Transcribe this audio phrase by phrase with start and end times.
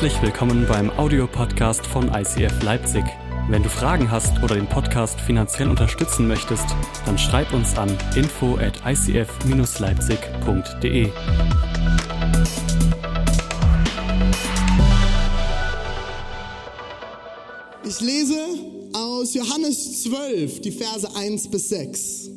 [0.00, 3.04] Herzlich willkommen beim Audiopodcast von ICF Leipzig.
[3.50, 6.64] Wenn du Fragen hast oder den Podcast finanziell unterstützen möchtest,
[7.04, 11.10] dann schreib uns an info at icf-leipzig.de.
[17.86, 18.38] Ich lese
[18.94, 22.30] aus Johannes 12, die Verse 1 bis 6.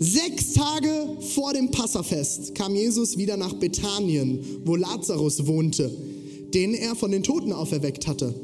[0.00, 6.13] Sechs Tage vor dem Passafest kam Jesus wieder nach Bethanien, wo Lazarus wohnte,
[6.54, 8.34] den er von den Toten auferweckt hatte.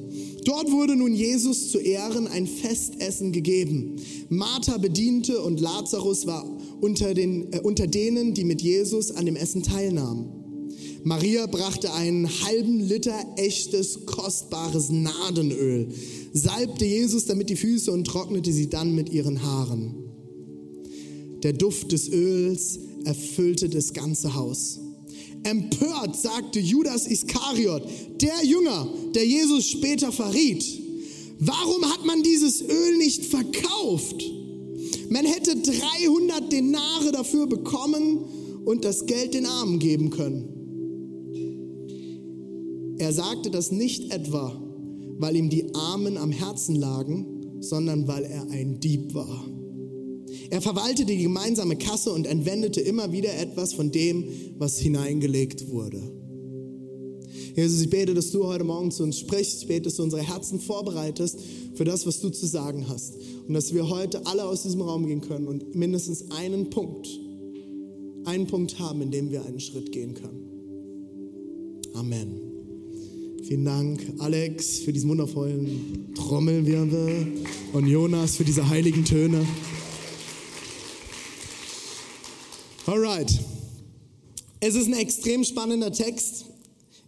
[0.45, 3.97] Dort wurde nun Jesus zu Ehren ein Festessen gegeben.
[4.29, 6.45] Martha bediente und Lazarus war
[6.81, 10.41] unter, den, äh, unter denen, die mit Jesus an dem Essen teilnahmen.
[11.03, 15.89] Maria brachte einen halben Liter echtes, kostbares Nadenöl,
[16.33, 19.95] salbte Jesus damit die Füße und trocknete sie dann mit ihren Haaren.
[21.43, 24.81] Der Duft des Öls erfüllte das ganze Haus.
[25.43, 27.83] Empört sagte Judas Iskariot,
[28.21, 30.65] der Jünger, der Jesus später verriet,
[31.39, 34.23] warum hat man dieses Öl nicht verkauft?
[35.09, 38.19] Man hätte 300 Denare dafür bekommen
[38.65, 40.57] und das Geld den Armen geben können.
[42.99, 44.61] Er sagte das nicht etwa,
[45.19, 49.47] weil ihm die Armen am Herzen lagen, sondern weil er ein Dieb war.
[50.51, 54.25] Er verwaltete die gemeinsame Kasse und entwendete immer wieder etwas von dem,
[54.59, 56.03] was hineingelegt wurde.
[57.55, 59.63] Jesus, ich bete, dass du heute Morgen zu uns sprichst.
[59.63, 61.39] Ich bete, dass du unsere Herzen vorbereitest
[61.75, 63.15] für das, was du zu sagen hast.
[63.47, 67.09] Und dass wir heute alle aus diesem Raum gehen können und mindestens einen Punkt,
[68.25, 70.51] einen Punkt haben, in dem wir einen Schritt gehen können.
[71.95, 72.41] Amen.
[73.45, 77.27] Vielen Dank, Alex, für diesen wundervollen Trommelwirbel
[77.73, 79.45] und Jonas für diese heiligen Töne.
[82.87, 83.31] Alright.
[84.61, 86.47] Es ist ein extrem spannender Text.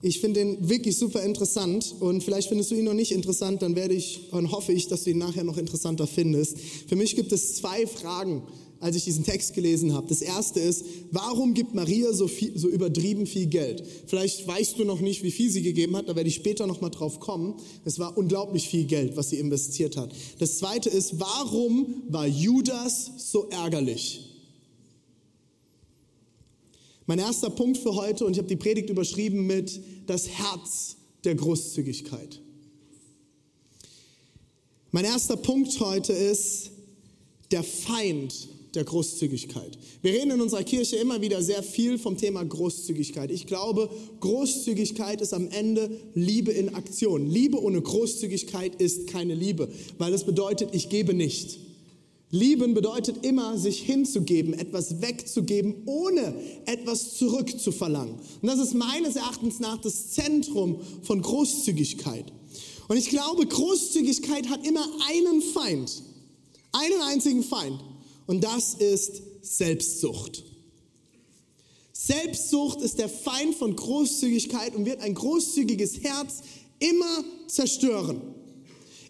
[0.03, 3.77] Ich finde ihn wirklich super interessant und vielleicht findest du ihn noch nicht interessant, dann
[3.77, 6.58] werde ich und hoffe ich, dass du ihn nachher noch interessanter findest.
[6.89, 8.42] Für mich gibt es zwei Fragen,
[8.80, 10.08] als ich diesen Text gelesen habe.
[10.08, 13.85] Das erste ist, warum gibt Maria so, viel, so übertrieben viel Geld?
[14.07, 16.80] Vielleicht weißt du noch nicht, wie viel sie gegeben hat, da werde ich später noch
[16.80, 17.55] mal drauf kommen.
[17.85, 20.13] Es war unglaublich viel Geld, was sie investiert hat.
[20.39, 24.32] Das zweite ist, warum war Judas so ärgerlich?
[27.07, 31.35] Mein erster Punkt für heute, und ich habe die Predigt überschrieben mit das Herz der
[31.35, 32.40] Großzügigkeit.
[34.92, 36.70] Mein erster Punkt heute ist
[37.51, 39.79] der Feind der Großzügigkeit.
[40.01, 43.30] Wir reden in unserer Kirche immer wieder sehr viel vom Thema Großzügigkeit.
[43.30, 43.90] Ich glaube,
[44.20, 47.29] Großzügigkeit ist am Ende Liebe in Aktion.
[47.29, 51.58] Liebe ohne Großzügigkeit ist keine Liebe, weil es bedeutet, ich gebe nicht.
[52.35, 56.35] Lieben bedeutet immer, sich hinzugeben, etwas wegzugeben, ohne
[56.65, 58.15] etwas zurückzuverlangen.
[58.15, 62.33] Und das ist meines Erachtens nach das Zentrum von Großzügigkeit.
[62.89, 66.03] Und ich glaube, Großzügigkeit hat immer einen Feind,
[66.73, 67.79] einen einzigen Feind.
[68.27, 70.43] Und das ist Selbstsucht.
[71.93, 76.41] Selbstsucht ist der Feind von Großzügigkeit und wird ein großzügiges Herz
[76.79, 78.23] immer zerstören.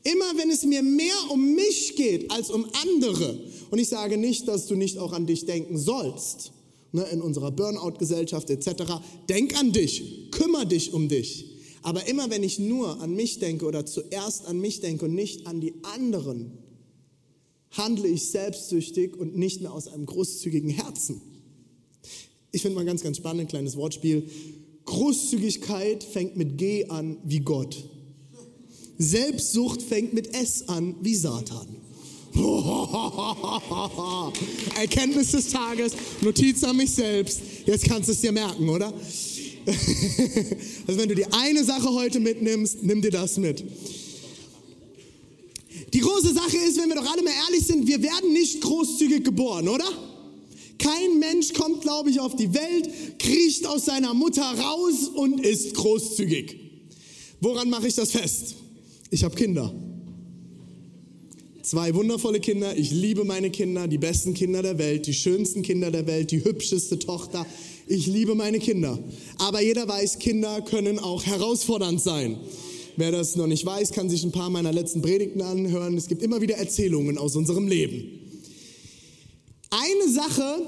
[0.05, 3.39] Immer wenn es mir mehr um mich geht als um andere,
[3.71, 6.53] und ich sage nicht, dass du nicht auch an dich denken sollst,
[6.93, 8.95] ne, in unserer Burnout-Gesellschaft etc.,
[9.29, 11.47] denk an dich, kümmere dich um dich.
[11.83, 15.47] Aber immer wenn ich nur an mich denke oder zuerst an mich denke und nicht
[15.47, 16.59] an die anderen,
[17.71, 21.21] handle ich selbstsüchtig und nicht mehr aus einem großzügigen Herzen.
[22.53, 24.29] Ich finde mal ganz, ganz spannend, ein kleines Wortspiel.
[24.85, 27.89] Großzügigkeit fängt mit G an wie Gott.
[29.03, 31.67] Selbstsucht fängt mit S an wie Satan.
[34.81, 35.93] Erkenntnis des Tages,
[36.23, 37.41] Notiz an mich selbst.
[37.67, 38.87] Jetzt kannst du es dir merken, oder?
[39.67, 43.63] also wenn du die eine Sache heute mitnimmst, nimm dir das mit.
[45.93, 49.25] Die große Sache ist, wenn wir doch alle mal ehrlich sind, wir werden nicht großzügig
[49.25, 49.85] geboren, oder?
[50.79, 55.75] Kein Mensch kommt, glaube ich, auf die Welt, kriecht aus seiner Mutter raus und ist
[55.75, 56.57] großzügig.
[57.41, 58.57] Woran mache ich das fest?
[59.13, 59.71] Ich habe Kinder.
[61.63, 62.75] Zwei wundervolle Kinder.
[62.79, 66.43] Ich liebe meine Kinder, die besten Kinder der Welt, die schönsten Kinder der Welt, die
[66.43, 67.45] hübscheste Tochter.
[67.87, 68.99] Ich liebe meine Kinder.
[69.37, 72.39] Aber jeder weiß, Kinder können auch herausfordernd sein.
[72.97, 75.95] Wer das noch nicht weiß, kann sich ein paar meiner letzten Predigten anhören.
[75.99, 78.19] Es gibt immer wieder Erzählungen aus unserem Leben.
[79.69, 80.63] Eine Sache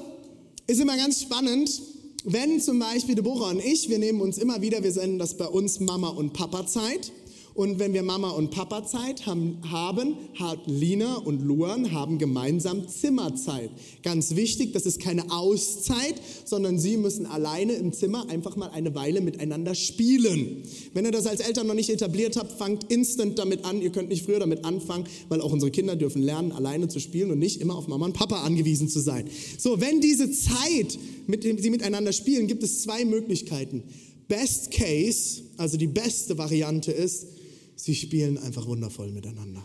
[0.66, 1.80] ist immer ganz spannend,
[2.24, 5.46] wenn zum Beispiel Deborah und ich, wir nehmen uns immer wieder, wir senden das bei
[5.46, 7.10] uns Mama und Papa Zeit.
[7.54, 12.88] Und wenn wir Mama und Papa Zeit haben, haben, hat Lina und Luan haben gemeinsam
[12.88, 13.70] Zimmerzeit.
[14.02, 18.96] Ganz wichtig, das ist keine Auszeit, sondern sie müssen alleine im Zimmer einfach mal eine
[18.96, 20.64] Weile miteinander spielen.
[20.94, 23.80] Wenn ihr das als Eltern noch nicht etabliert habt, fangt instant damit an.
[23.80, 27.30] Ihr könnt nicht früher damit anfangen, weil auch unsere Kinder dürfen lernen, alleine zu spielen
[27.30, 29.28] und nicht immer auf Mama und Papa angewiesen zu sein.
[29.58, 30.98] So, wenn diese Zeit,
[31.28, 33.84] mit dem sie miteinander spielen, gibt es zwei Möglichkeiten.
[34.26, 37.26] Best Case, also die beste Variante ist,
[37.76, 39.64] sie spielen einfach wundervoll miteinander.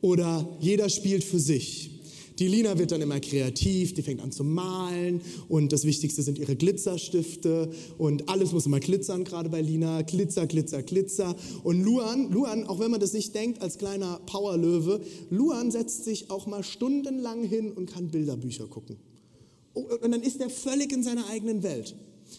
[0.00, 1.90] Oder jeder spielt für sich.
[2.38, 6.38] Die Lina wird dann immer kreativ, die fängt an zu malen und das Wichtigste sind
[6.38, 10.02] ihre Glitzerstifte und alles muss immer glitzern, gerade bei Lina.
[10.02, 11.34] Glitzer, Glitzer, Glitzer.
[11.64, 15.00] Und Luan, Luan, auch wenn man das nicht denkt als kleiner Powerlöwe,
[15.30, 18.98] Luan setzt sich auch mal stundenlang hin und kann Bilderbücher gucken.
[19.74, 21.96] Oh, und dann ist er völlig in seiner eigenen Welt.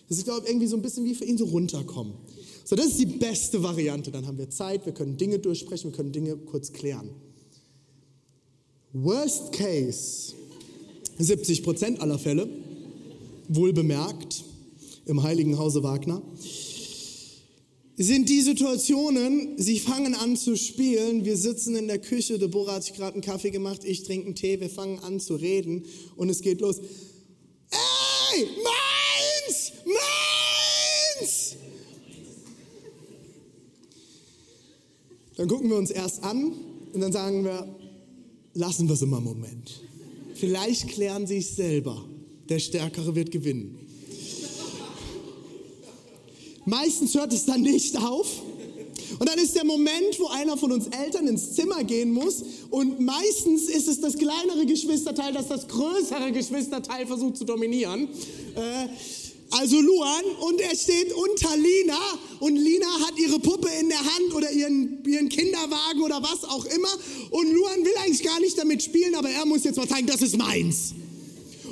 [0.07, 2.13] Das ist, glaube ich, irgendwie so ein bisschen wie für ihn so runterkommen.
[2.69, 4.12] So, das ist die beste Variante.
[4.12, 7.10] Dann haben wir Zeit, wir können Dinge durchsprechen, wir können Dinge kurz klären.
[8.94, 10.36] Worst Case,
[11.18, 12.48] 70 Prozent aller Fälle,
[13.48, 14.44] wohl bemerkt,
[15.07, 16.21] im Heiligen Hause Wagner,
[17.98, 22.83] sind die Situationen, sie fangen an zu spielen, wir sitzen in der Küche, Deborah hat
[22.83, 25.86] sich gerade einen Kaffee gemacht, ich trinke einen Tee, wir fangen an zu reden
[26.16, 26.77] und es geht los.
[27.71, 31.69] Ey, meins, meins!
[35.39, 36.51] Dann gucken wir uns erst an
[36.91, 37.65] und dann sagen wir,
[38.56, 39.80] lassen wir es immer einen Moment.
[40.36, 42.03] Vielleicht klären sie es selber.
[42.50, 43.80] Der Stärkere wird gewinnen.
[46.65, 48.41] Meistens hört es dann nicht auf.
[49.18, 52.44] Und dann ist der Moment, wo einer von uns Eltern ins Zimmer gehen muss.
[52.69, 58.09] Und meistens ist es das kleinere Geschwisterteil, das das größere Geschwisterteil versucht zu dominieren.
[58.56, 58.89] Äh,
[59.51, 62.00] also Luan, und er steht unter Lina
[62.40, 66.66] und Lina hat ihre Puppe in der Hand oder ihren, ihren Kinderwagen oder was auch
[66.66, 66.90] immer
[67.31, 70.22] und Luan will eigentlich gar nicht damit spielen, aber er muss jetzt mal zeigen, das
[70.22, 70.94] ist meins.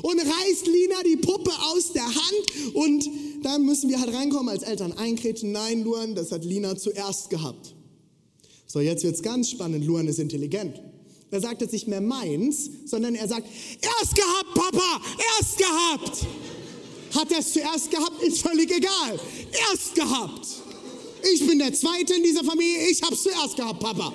[0.01, 3.09] Und reißt Lina die Puppe aus der Hand und
[3.43, 5.51] dann müssen wir halt reinkommen als Eltern einkrätschen.
[5.51, 7.73] Nein, Luan, das hat Lina zuerst gehabt.
[8.67, 9.85] So, jetzt wird's ganz spannend.
[9.85, 10.81] Luan ist intelligent.
[11.29, 13.47] Er sagt jetzt nicht mehr meins, sondern er sagt,
[13.81, 15.01] erst gehabt, Papa,
[15.39, 16.27] erst gehabt.
[17.17, 19.19] Hat er es zuerst gehabt, ist völlig egal.
[19.71, 20.47] Erst gehabt.
[21.33, 24.13] Ich bin der Zweite in dieser Familie, ich habe es zuerst gehabt, Papa.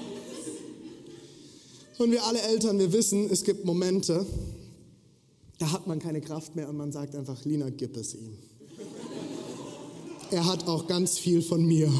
[1.99, 4.25] Und wir alle Eltern, wir wissen, es gibt Momente,
[5.59, 8.39] da hat man keine Kraft mehr und man sagt einfach, Lina, gib es ihm.
[10.31, 11.93] Er hat auch ganz viel von mir.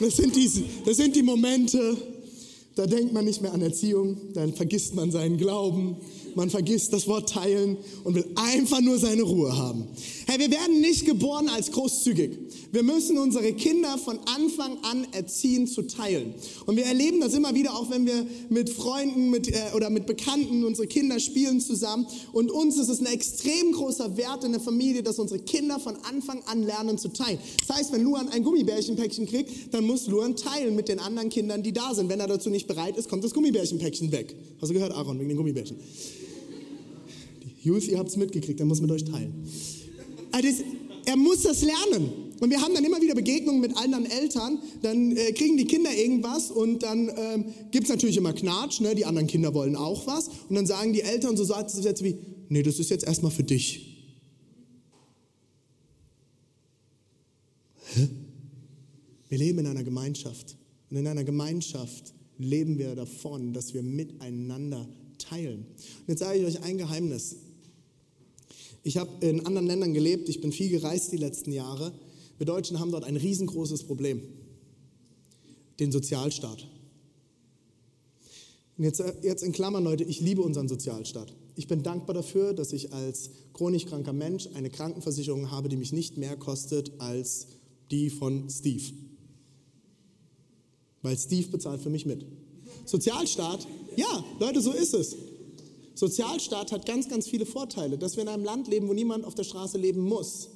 [0.00, 0.50] Das sind, die,
[0.84, 1.96] das sind die Momente,
[2.74, 5.96] da denkt man nicht mehr an Erziehung, dann vergisst man seinen Glauben,
[6.34, 9.86] man vergisst das Wort teilen und will einfach nur seine Ruhe haben.
[10.26, 12.38] Hey, wir werden nicht geboren als großzügig.
[12.72, 16.34] Wir müssen unsere Kinder von Anfang an erziehen zu teilen.
[16.66, 20.06] Und wir erleben das immer wieder, auch wenn wir mit Freunden mit, äh, oder mit
[20.06, 22.06] Bekannten unsere Kinder spielen zusammen.
[22.32, 25.96] Und uns ist es ein extrem großer Wert in der Familie, dass unsere Kinder von
[26.08, 27.38] Anfang an lernen zu teilen.
[27.66, 31.62] Das heißt, wenn Luan ein Gummibärchenpäckchen kriegt, dann muss Luan teilen mit den anderen Kindern,
[31.62, 32.08] die da sind.
[32.08, 34.36] Wenn er dazu nicht bereit ist, kommt das Gummibärchenpäckchen weg.
[34.60, 35.76] Hast du gehört, Aaron, wegen den Gummibärchen?
[37.62, 39.46] Youth, ihr habt es mitgekriegt, er muss mit euch teilen.
[40.32, 40.48] Also
[41.04, 42.30] er muss das lernen.
[42.40, 44.58] Und wir haben dann immer wieder Begegnungen mit anderen Eltern.
[44.80, 48.80] Dann äh, kriegen die Kinder irgendwas und dann ähm, gibt es natürlich immer Knatsch.
[48.80, 48.94] Ne?
[48.94, 50.28] Die anderen Kinder wollen auch was.
[50.48, 52.16] Und dann sagen die Eltern so Sätze wie,
[52.48, 53.86] nee, das ist jetzt erstmal für dich.
[57.94, 58.08] Hä?
[59.28, 60.56] Wir leben in einer Gemeinschaft.
[60.90, 65.66] Und in einer Gemeinschaft leben wir davon, dass wir miteinander teilen.
[66.00, 67.36] Und jetzt sage ich euch ein Geheimnis.
[68.82, 71.92] Ich habe in anderen Ländern gelebt, ich bin viel gereist die letzten Jahre.
[72.38, 74.22] Wir Deutschen haben dort ein riesengroßes Problem,
[75.78, 76.66] den Sozialstaat.
[78.78, 81.34] Und jetzt, jetzt in Klammern, Leute, ich liebe unseren Sozialstaat.
[81.54, 85.92] Ich bin dankbar dafür, dass ich als chronisch kranker Mensch eine Krankenversicherung habe, die mich
[85.92, 87.48] nicht mehr kostet als
[87.90, 88.94] die von Steve.
[91.02, 92.24] Weil Steve bezahlt für mich mit.
[92.86, 95.14] Sozialstaat, ja, Leute, so ist es.
[96.00, 99.34] Sozialstaat hat ganz, ganz viele Vorteile, dass wir in einem Land leben, wo niemand auf
[99.34, 100.48] der Straße leben muss.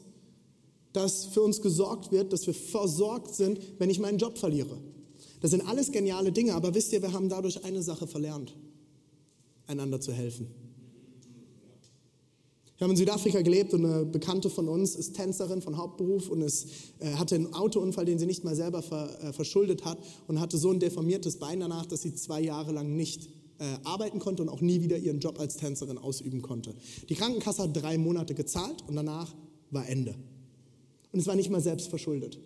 [0.94, 4.78] Dass für uns gesorgt wird, dass wir versorgt sind, wenn ich meinen Job verliere.
[5.42, 8.56] Das sind alles geniale Dinge, aber wisst ihr, wir haben dadurch eine Sache verlernt,
[9.66, 10.46] einander zu helfen.
[12.78, 16.40] Wir haben in Südafrika gelebt und eine Bekannte von uns ist Tänzerin von Hauptberuf und
[16.40, 16.68] ist,
[17.00, 20.56] äh, hatte einen Autounfall, den sie nicht mal selber ver, äh, verschuldet hat und hatte
[20.56, 23.28] so ein deformiertes Bein danach, dass sie zwei Jahre lang nicht
[23.64, 26.74] äh, arbeiten konnte und auch nie wieder ihren Job als Tänzerin ausüben konnte.
[27.08, 29.34] Die Krankenkasse hat drei Monate gezahlt und danach
[29.70, 30.14] war Ende.
[31.12, 32.38] Und es war nicht mal selbst verschuldet.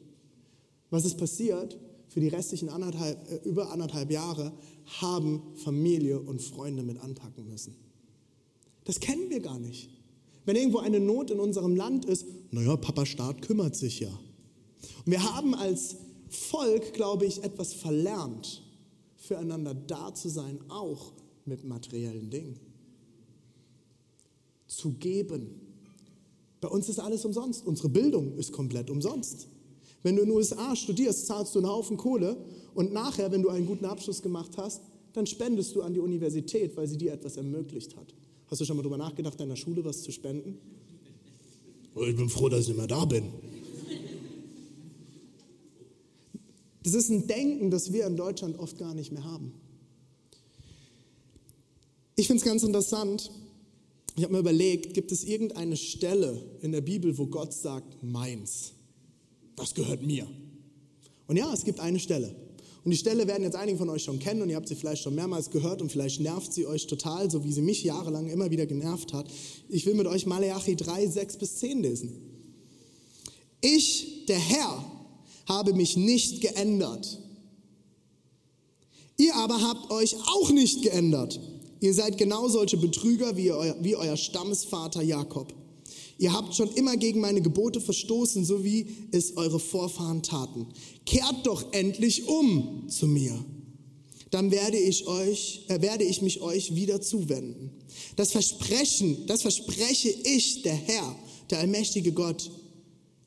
[0.90, 1.78] Was ist passiert?
[2.08, 4.52] Für die restlichen anderthalb, äh, über anderthalb Jahre
[5.00, 7.74] haben Familie und Freunde mit anpacken müssen.
[8.84, 9.90] Das kennen wir gar nicht.
[10.46, 14.08] Wenn irgendwo eine Not in unserem Land ist, naja, Papa Staat kümmert sich ja.
[15.04, 15.96] Und wir haben als
[16.30, 18.62] Volk, glaube ich, etwas verlernt,
[19.28, 21.12] füreinander da zu sein, auch
[21.44, 22.58] mit materiellen Dingen.
[24.66, 25.60] Zu geben.
[26.60, 27.64] Bei uns ist alles umsonst.
[27.66, 29.48] Unsere Bildung ist komplett umsonst.
[30.02, 32.36] Wenn du in den USA studierst, zahlst du einen Haufen Kohle
[32.74, 34.80] und nachher, wenn du einen guten Abschluss gemacht hast,
[35.12, 38.14] dann spendest du an die Universität, weil sie dir etwas ermöglicht hat.
[38.46, 40.58] Hast du schon mal darüber nachgedacht, deiner Schule was zu spenden?
[41.94, 43.24] Oh, ich bin froh, dass ich nicht mehr da bin.
[46.88, 49.52] Das ist ein Denken, das wir in Deutschland oft gar nicht mehr haben.
[52.16, 53.30] Ich finde es ganz interessant.
[54.16, 58.72] Ich habe mir überlegt, gibt es irgendeine Stelle in der Bibel, wo Gott sagt, meins,
[59.54, 60.26] das gehört mir.
[61.26, 62.34] Und ja, es gibt eine Stelle.
[62.84, 65.02] Und die Stelle werden jetzt einige von euch schon kennen und ihr habt sie vielleicht
[65.02, 68.50] schon mehrmals gehört und vielleicht nervt sie euch total, so wie sie mich jahrelang immer
[68.50, 69.28] wieder genervt hat.
[69.68, 72.12] Ich will mit euch Maleachi 3, 6 bis 10 lesen.
[73.60, 74.97] Ich, der Herr,
[75.48, 77.18] habe mich nicht geändert.
[79.16, 81.40] Ihr aber habt euch auch nicht geändert.
[81.80, 85.54] Ihr seid genau solche Betrüger wie euer, wie euer Stammesvater Jakob.
[86.18, 90.66] Ihr habt schon immer gegen meine Gebote verstoßen, so wie es eure Vorfahren taten.
[91.06, 93.44] Kehrt doch endlich um zu mir.
[94.30, 97.70] Dann werde ich euch, äh, werde ich mich euch wieder zuwenden.
[98.16, 101.16] Das Versprechen, das verspreche ich, der Herr,
[101.50, 102.50] der allmächtige Gott.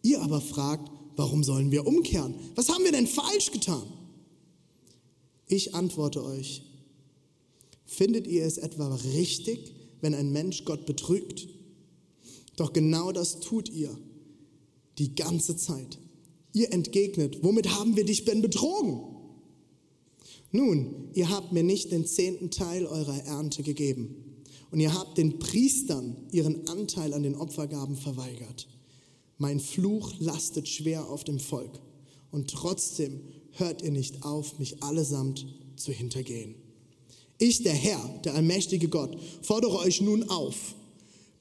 [0.04, 2.36] Ihr aber fragt, warum sollen wir umkehren?
[2.56, 3.84] Was haben wir denn falsch getan?
[5.48, 6.64] Ich antworte euch,
[7.86, 11.48] findet ihr es etwa richtig, wenn ein Mensch Gott betrügt?
[12.56, 13.98] Doch genau das tut ihr
[14.98, 15.98] die ganze Zeit.
[16.54, 19.02] Ihr entgegnet, womit haben wir dich denn betrogen?
[20.52, 25.40] Nun, ihr habt mir nicht den zehnten Teil eurer Ernte gegeben und ihr habt den
[25.40, 28.68] Priestern ihren Anteil an den Opfergaben verweigert.
[29.42, 31.72] Mein Fluch lastet schwer auf dem Volk
[32.30, 33.22] und trotzdem
[33.54, 36.54] hört ihr nicht auf, mich allesamt zu hintergehen.
[37.40, 40.76] Ich, der Herr, der allmächtige Gott, fordere euch nun auf,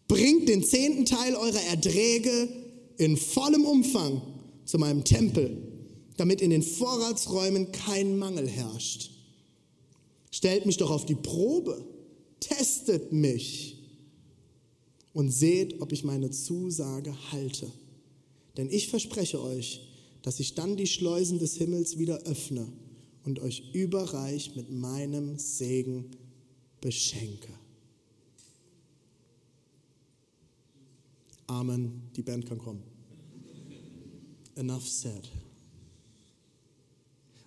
[0.09, 2.49] bringt den zehnten Teil eurer Erträge
[2.97, 4.23] in vollem Umfang
[4.65, 5.59] zu meinem Tempel,
[6.17, 9.11] damit in den Vorratsräumen kein Mangel herrscht.
[10.31, 11.85] Stellt mich doch auf die Probe,
[12.41, 13.77] testet mich
[15.13, 17.71] und seht, ob ich meine Zusage halte.
[18.61, 19.89] Denn ich verspreche euch,
[20.21, 22.71] dass ich dann die Schleusen des Himmels wieder öffne
[23.25, 26.11] und euch überreich mit meinem Segen
[26.83, 27.49] beschenke.
[31.47, 32.03] Amen.
[32.17, 32.83] Die Band kann kommen.
[34.57, 35.27] Enough said.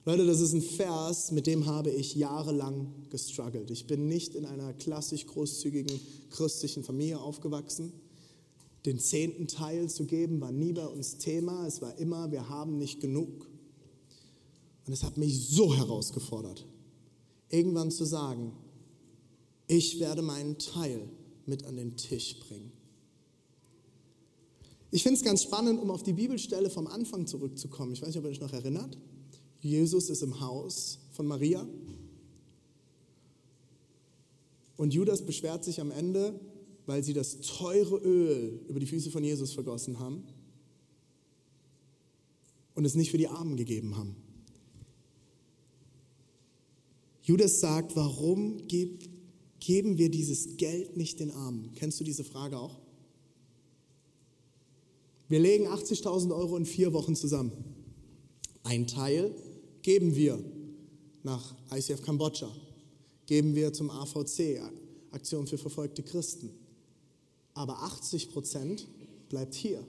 [0.06, 3.70] Leute, das ist ein Vers, mit dem habe ich jahrelang gestruggelt.
[3.70, 6.00] Ich bin nicht in einer klassisch großzügigen
[6.32, 7.94] christlichen Familie aufgewachsen
[8.86, 11.66] den zehnten Teil zu geben, war nie bei uns Thema.
[11.66, 13.48] Es war immer, wir haben nicht genug.
[14.86, 16.66] Und es hat mich so herausgefordert,
[17.50, 18.52] irgendwann zu sagen,
[19.68, 21.10] ich werde meinen Teil
[21.46, 22.72] mit an den Tisch bringen.
[24.92, 27.94] Ich finde es ganz spannend, um auf die Bibelstelle vom Anfang zurückzukommen.
[27.94, 28.98] Ich weiß nicht, ob ihr euch noch erinnert.
[29.60, 31.66] Jesus ist im Haus von Maria.
[34.76, 36.40] Und Judas beschwert sich am Ende,
[36.86, 40.24] weil sie das teure Öl über die Füße von Jesus vergossen haben
[42.76, 44.16] und es nicht für die Armen gegeben haben.
[47.22, 51.72] Judas sagt, warum geben wir dieses Geld nicht den Armen?
[51.76, 52.80] Kennst du diese Frage auch?
[55.30, 57.54] Wir legen 80.000 Euro in vier Wochen zusammen.
[58.64, 59.34] Ein Teil
[59.82, 60.44] geben wir
[61.24, 62.54] nach ICF Kambodscha,
[63.26, 64.60] geben wir zum AVC,
[65.12, 66.50] Aktion für verfolgte Christen
[67.54, 68.88] aber 80 Prozent
[69.30, 69.86] bleibt hier.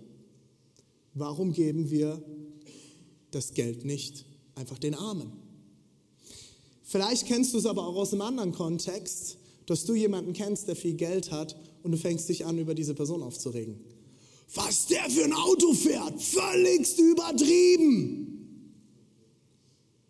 [1.14, 2.22] Warum geben wir
[3.30, 5.32] das Geld nicht einfach den Armen?
[6.82, 10.76] Vielleicht kennst du es aber auch aus einem anderen Kontext, dass du jemanden kennst, der
[10.76, 13.80] viel Geld hat und du fängst dich an, über diese Person aufzuregen.
[14.54, 18.34] Was der für ein Auto fährt, völligst übertrieben.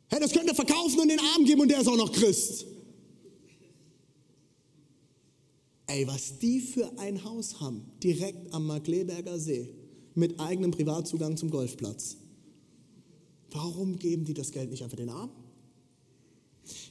[0.08, 2.66] Hey, das könnte er verkaufen und den Arm geben und der ist auch noch Christ.
[5.86, 9.68] Ey, was die für ein Haus haben, direkt am Markleberger See,
[10.14, 12.16] mit eigenem Privatzugang zum Golfplatz.
[13.50, 15.32] Warum geben die das Geld nicht einfach den Armen?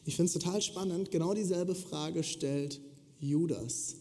[0.06, 1.12] Ich finde es total spannend.
[1.12, 2.80] Genau dieselbe Frage stellt
[3.20, 3.96] Judas.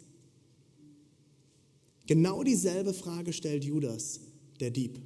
[2.06, 4.20] Genau dieselbe Frage stellt Judas,
[4.60, 5.00] der Dieb.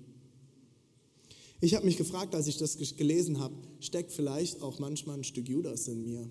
[1.60, 5.48] Ich habe mich gefragt, als ich das gelesen habe, steckt vielleicht auch manchmal ein Stück
[5.48, 6.28] Judas in mir.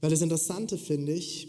[0.00, 1.48] Weil das Interessante finde ich,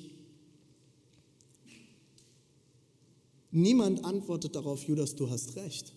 [3.52, 5.94] niemand antwortet darauf, Judas, du hast recht.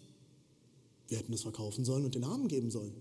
[1.08, 2.94] Wir hätten es verkaufen sollen und den Armen geben sollen.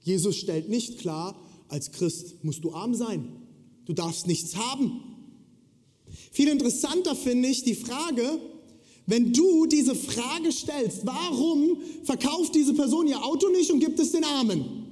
[0.00, 3.32] Jesus stellt nicht klar, als Christ musst du arm sein.
[3.84, 5.00] Du darfst nichts haben.
[6.30, 8.38] Viel interessanter finde ich die Frage,
[9.06, 14.12] wenn du diese Frage stellst, warum verkauft diese Person ihr Auto nicht und gibt es
[14.12, 14.91] den Armen?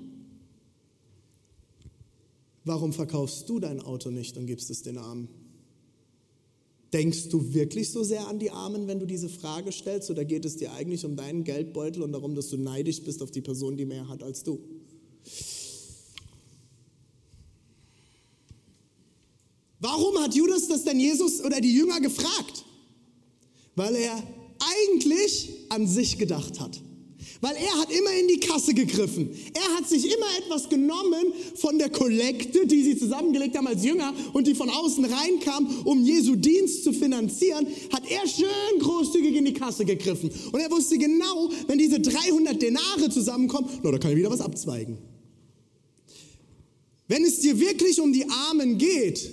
[2.64, 5.28] Warum verkaufst du dein Auto nicht und gibst es den Armen?
[6.92, 10.44] Denkst du wirklich so sehr an die Armen, wenn du diese Frage stellst, oder geht
[10.44, 13.76] es dir eigentlich um deinen Geldbeutel und darum, dass du neidisch bist auf die Person,
[13.76, 14.58] die mehr hat als du?
[19.78, 22.64] Warum hat Judas das denn Jesus oder die Jünger gefragt?
[23.76, 24.22] Weil er
[24.58, 26.82] eigentlich an sich gedacht hat.
[27.40, 29.30] Weil er hat immer in die Kasse gegriffen.
[29.54, 34.12] Er hat sich immer etwas genommen von der Kollekte, die sie zusammengelegt haben als Jünger
[34.34, 39.46] und die von außen reinkam, um Jesu Dienst zu finanzieren, hat er schön großzügig in
[39.46, 40.30] die Kasse gegriffen.
[40.52, 44.42] Und er wusste genau, wenn diese 300 Denare zusammenkommen, na, da kann er wieder was
[44.42, 44.98] abzweigen.
[47.08, 49.30] Wenn es dir wirklich um die Armen geht,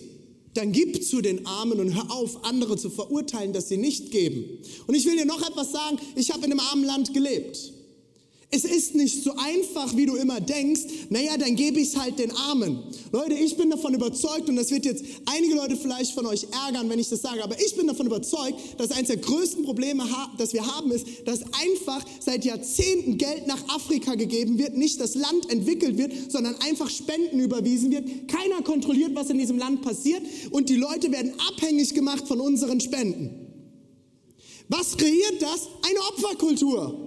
[0.54, 4.46] dann gib zu den Armen und hör auf, andere zu verurteilen, dass sie nicht geben.
[4.88, 7.74] Und ich will dir noch etwas sagen, ich habe in einem armen Land gelebt.
[8.50, 12.18] Es ist nicht so einfach, wie du immer denkst, naja, dann gebe ich es halt
[12.18, 12.82] den Armen.
[13.12, 16.90] Leute, ich bin davon überzeugt, und das wird jetzt einige Leute vielleicht von euch ärgern,
[16.90, 20.06] wenn ich das sage, aber ich bin davon überzeugt, dass eines der größten Probleme,
[20.38, 25.16] das wir haben, ist, dass einfach seit Jahrzehnten Geld nach Afrika gegeben wird, nicht das
[25.16, 28.30] Land entwickelt wird, sondern einfach Spenden überwiesen wird.
[28.30, 32.80] Keiner kontrolliert, was in diesem Land passiert und die Leute werden abhängig gemacht von unseren
[32.80, 33.48] Spenden.
[34.70, 35.68] Was kreiert das?
[35.86, 37.07] Eine Opferkultur.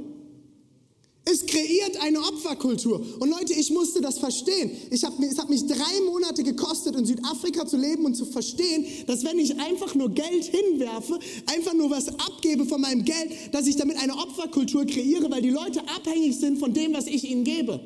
[1.25, 3.05] Es kreiert eine Opferkultur.
[3.21, 4.71] Und Leute, ich musste das verstehen.
[4.91, 8.87] Ich hab, es hat mich drei Monate gekostet, in Südafrika zu leben und zu verstehen,
[9.07, 13.67] dass wenn ich einfach nur Geld hinwerfe, einfach nur was abgebe von meinem Geld, dass
[13.67, 17.45] ich damit eine Opferkultur kreiere, weil die Leute abhängig sind von dem, was ich ihnen
[17.45, 17.80] gebe.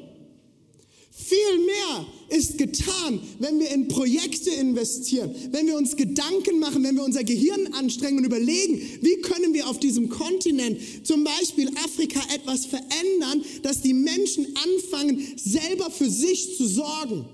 [1.16, 6.96] Viel mehr ist getan, wenn wir in Projekte investieren, wenn wir uns Gedanken machen, wenn
[6.96, 12.20] wir unser Gehirn anstrengen und überlegen, wie können wir auf diesem Kontinent, zum Beispiel Afrika,
[12.34, 17.24] etwas verändern, dass die Menschen anfangen, selber für sich zu sorgen.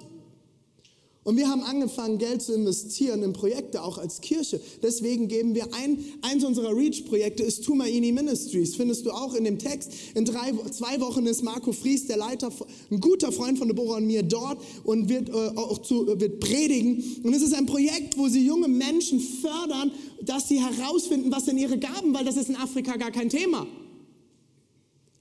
[1.22, 4.58] Und wir haben angefangen, Geld zu investieren in Projekte, auch als Kirche.
[4.82, 8.74] Deswegen geben wir ein, eins unserer Reach-Projekte ist Tumaini Ministries.
[8.74, 9.92] Findest du auch in dem Text.
[10.14, 12.50] In drei, zwei Wochen ist Marco Fries, der Leiter,
[12.90, 17.04] ein guter Freund von Deborah und mir dort und wird äh, auch zu, wird predigen.
[17.22, 21.58] Und es ist ein Projekt, wo sie junge Menschen fördern, dass sie herausfinden, was sind
[21.58, 23.66] ihre Gaben, weil das ist in Afrika gar kein Thema.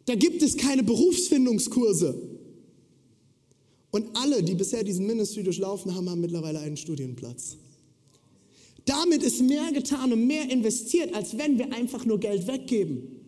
[0.06, 2.29] Da gibt es keine Berufsfindungskurse.
[3.92, 7.58] Und alle, die bisher diesen Ministry durchlaufen haben, haben mittlerweile einen Studienplatz.
[8.86, 13.20] Damit ist mehr getan und mehr investiert, als wenn wir einfach nur Geld weggeben.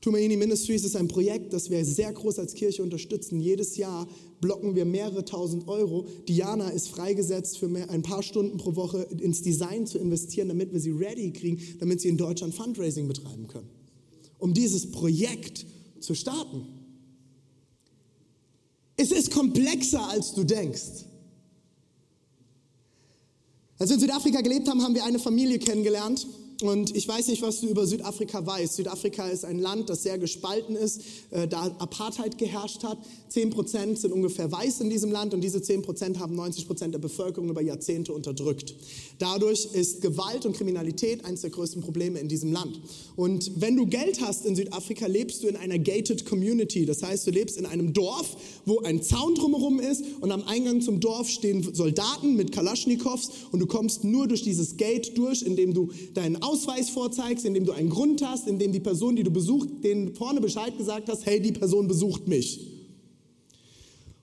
[0.00, 3.40] Tumaini Ministries ist ein Projekt, das wir sehr groß als Kirche unterstützen.
[3.40, 4.08] Jedes Jahr
[4.40, 6.06] blocken wir mehrere tausend Euro.
[6.26, 10.80] Diana ist freigesetzt, für ein paar Stunden pro Woche ins Design zu investieren, damit wir
[10.80, 13.68] sie ready kriegen, damit sie in Deutschland Fundraising betreiben können.
[14.38, 15.66] Um dieses Projekt
[16.00, 16.66] zu starten.
[19.02, 21.06] Es ist komplexer, als du denkst.
[23.76, 26.24] Als wir in Südafrika gelebt haben, haben wir eine Familie kennengelernt,
[26.62, 28.76] und ich weiß nicht, was du über Südafrika weißt.
[28.76, 32.98] Südafrika ist ein Land, das sehr gespalten ist, äh, da Apartheid geherrscht hat.
[33.28, 36.94] Zehn Prozent sind ungefähr weiß in diesem Land und diese zehn Prozent haben 90 Prozent
[36.94, 38.74] der Bevölkerung über Jahrzehnte unterdrückt.
[39.18, 42.80] Dadurch ist Gewalt und Kriminalität eines der größten Probleme in diesem Land.
[43.16, 46.86] Und wenn du Geld hast in Südafrika, lebst du in einer gated Community.
[46.86, 50.80] Das heißt, du lebst in einem Dorf, wo ein Zaun drumherum ist und am Eingang
[50.80, 55.74] zum Dorf stehen Soldaten mit Kalaschnikows und du kommst nur durch dieses Gate durch, indem
[55.74, 59.70] du deinen Ausweis vorzeigst, indem du einen Grund hast, indem die Person, die du besuchst,
[59.82, 62.68] denen vorne Bescheid gesagt hast, hey, die Person besucht mich.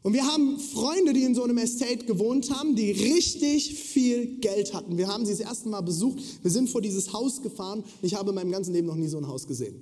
[0.01, 4.73] Und wir haben Freunde, die in so einem Estate gewohnt haben, die richtig viel Geld
[4.73, 4.97] hatten.
[4.97, 6.19] Wir haben sie das erste Mal besucht.
[6.41, 7.83] Wir sind vor dieses Haus gefahren.
[8.01, 9.81] Ich habe in meinem ganzen Leben noch nie so ein Haus gesehen.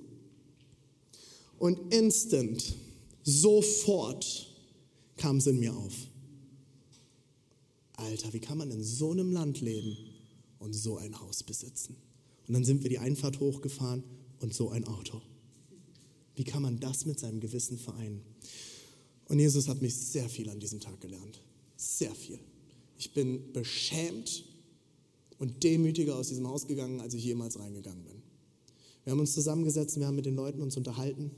[1.59, 2.75] Und instant,
[3.23, 4.47] sofort
[5.17, 5.93] kam es in mir auf.
[7.93, 9.97] Alter, wie kann man in so einem Land leben
[10.59, 11.95] und so ein Haus besitzen?
[12.47, 14.03] Und dann sind wir die Einfahrt hochgefahren
[14.39, 15.21] und so ein Auto.
[16.35, 18.21] Wie kann man das mit seinem Gewissen vereinen?
[19.25, 21.41] Und Jesus hat mich sehr viel an diesem Tag gelernt.
[21.75, 22.39] Sehr viel.
[22.97, 24.45] Ich bin beschämt
[25.37, 28.21] und demütiger aus diesem Haus gegangen, als ich jemals reingegangen bin.
[29.03, 31.31] Wir haben uns zusammengesetzt, wir haben mit den Leuten uns unterhalten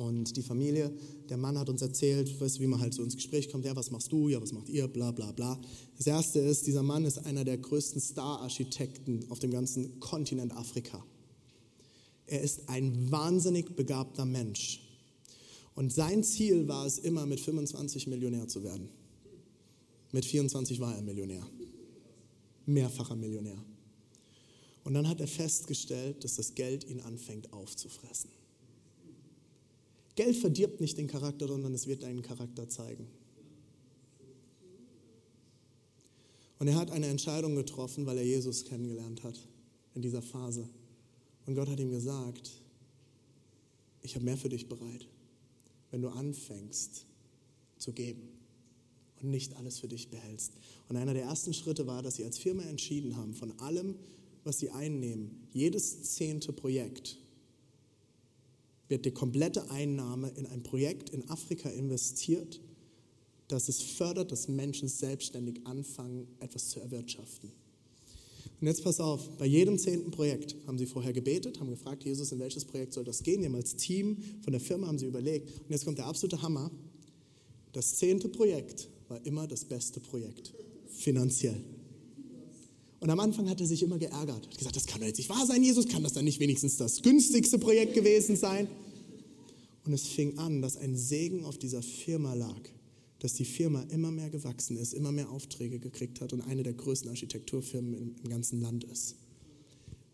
[0.00, 0.90] und die Familie,
[1.28, 3.76] der Mann hat uns erzählt, weißt du, wie man halt so ins Gespräch kommt, ja,
[3.76, 5.60] was machst du, ja, was macht ihr, bla bla bla.
[5.98, 11.04] Das Erste ist, dieser Mann ist einer der größten Star-Architekten auf dem ganzen Kontinent Afrika.
[12.26, 14.80] Er ist ein wahnsinnig begabter Mensch.
[15.74, 18.88] Und sein Ziel war es immer, mit 25 Millionär zu werden.
[20.12, 21.46] Mit 24 war er Millionär.
[22.64, 23.62] Mehrfacher Millionär.
[24.82, 28.30] Und dann hat er festgestellt, dass das Geld ihn anfängt aufzufressen.
[30.20, 33.06] Geld verdirbt nicht den Charakter, sondern es wird deinen Charakter zeigen.
[36.58, 39.48] Und er hat eine Entscheidung getroffen, weil er Jesus kennengelernt hat
[39.94, 40.68] in dieser Phase.
[41.46, 42.50] Und Gott hat ihm gesagt,
[44.02, 45.08] ich habe mehr für dich bereit,
[45.90, 47.06] wenn du anfängst
[47.78, 48.28] zu geben
[49.22, 50.52] und nicht alles für dich behältst.
[50.90, 53.94] Und einer der ersten Schritte war, dass sie als Firma entschieden haben, von allem,
[54.44, 57.16] was sie einnehmen, jedes zehnte Projekt
[58.90, 62.60] wird die komplette Einnahme in ein Projekt in Afrika investiert,
[63.48, 67.50] das es fördert, dass Menschen selbstständig anfangen, etwas zu erwirtschaften.
[68.60, 72.30] Und jetzt pass auf, bei jedem zehnten Projekt haben sie vorher gebetet, haben gefragt, Jesus,
[72.32, 73.40] in welches Projekt soll das gehen?
[73.40, 75.48] Die haben als Team von der Firma haben sie überlegt.
[75.60, 76.70] Und jetzt kommt der absolute Hammer.
[77.72, 80.52] Das zehnte Projekt war immer das beste Projekt,
[80.88, 81.64] finanziell.
[83.00, 84.46] Und am Anfang hat er sich immer geärgert.
[84.46, 86.76] Hat gesagt, das kann doch jetzt nicht wahr sein, Jesus, kann das dann nicht wenigstens
[86.76, 88.68] das günstigste Projekt gewesen sein?
[89.86, 92.60] Und es fing an, dass ein Segen auf dieser Firma lag,
[93.20, 96.74] dass die Firma immer mehr gewachsen ist, immer mehr Aufträge gekriegt hat und eine der
[96.74, 99.16] größten Architekturfirmen im, im ganzen Land ist.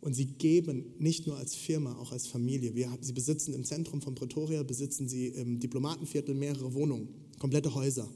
[0.01, 2.77] Und sie geben nicht nur als Firma, auch als Familie.
[2.77, 7.09] Wir, sie besitzen im Zentrum von Pretoria, besitzen sie im Diplomatenviertel mehrere Wohnungen,
[7.41, 8.09] komplette Häuser.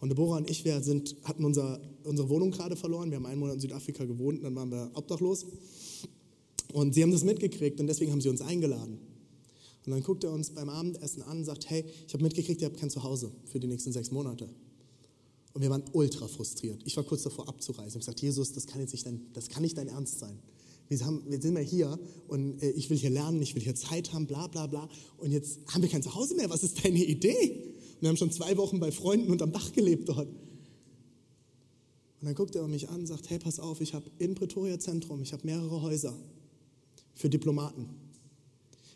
[0.00, 3.10] Und Deborah und ich, wir sind, hatten unser, unsere Wohnung gerade verloren.
[3.10, 5.46] Wir haben einen Monat in Südafrika gewohnt, dann waren wir obdachlos.
[6.72, 8.98] Und sie haben das mitgekriegt und deswegen haben sie uns eingeladen.
[9.86, 12.66] Und dann guckt er uns beim Abendessen an und sagt, hey, ich habe mitgekriegt, ihr
[12.66, 14.48] habt kein Zuhause für die nächsten sechs Monate.
[15.54, 16.82] Und wir waren ultra frustriert.
[16.84, 17.86] Ich war kurz davor abzureisen.
[17.88, 20.38] Ich habe gesagt, Jesus, das kann, jetzt nicht dein, das kann nicht dein Ernst sein.
[20.88, 23.74] Wir, haben, wir sind ja hier und äh, ich will hier lernen, ich will hier
[23.74, 24.88] Zeit haben, bla bla bla.
[25.18, 26.50] Und jetzt haben wir kein Zuhause mehr.
[26.50, 27.75] Was ist deine Idee?
[28.00, 30.28] Wir haben schon zwei Wochen bei Freunden unterm Dach gelebt dort.
[30.28, 34.78] Und dann guckt er mich an und sagt, hey, pass auf, ich habe in Pretoria
[34.78, 36.16] Zentrum, ich habe mehrere Häuser
[37.14, 37.88] für Diplomaten.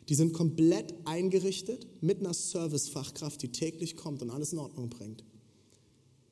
[0.08, 5.22] Die sind komplett eingerichtet mit einer Servicefachkraft, die täglich kommt und alles in Ordnung bringt.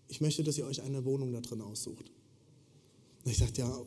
[0.09, 2.11] Ich möchte, dass ihr euch eine Wohnung da drin aussucht.
[3.25, 3.85] Und ich sagte, ja,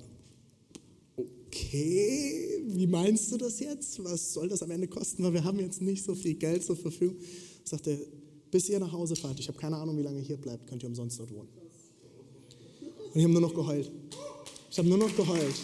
[1.17, 4.04] okay, wie meinst du das jetzt?
[4.04, 5.24] Was soll das am Ende kosten?
[5.24, 7.17] Weil wir haben jetzt nicht so viel Geld zur Verfügung.
[7.63, 8.08] Ich sagte,
[8.52, 10.84] bis ihr nach Hause fahrt, ich habe keine Ahnung, wie lange ihr hier bleibt, könnt
[10.84, 11.50] ihr umsonst dort wohnen.
[13.14, 13.90] Und ich habe nur noch geheult.
[14.70, 15.56] Ich habe nur noch geheult.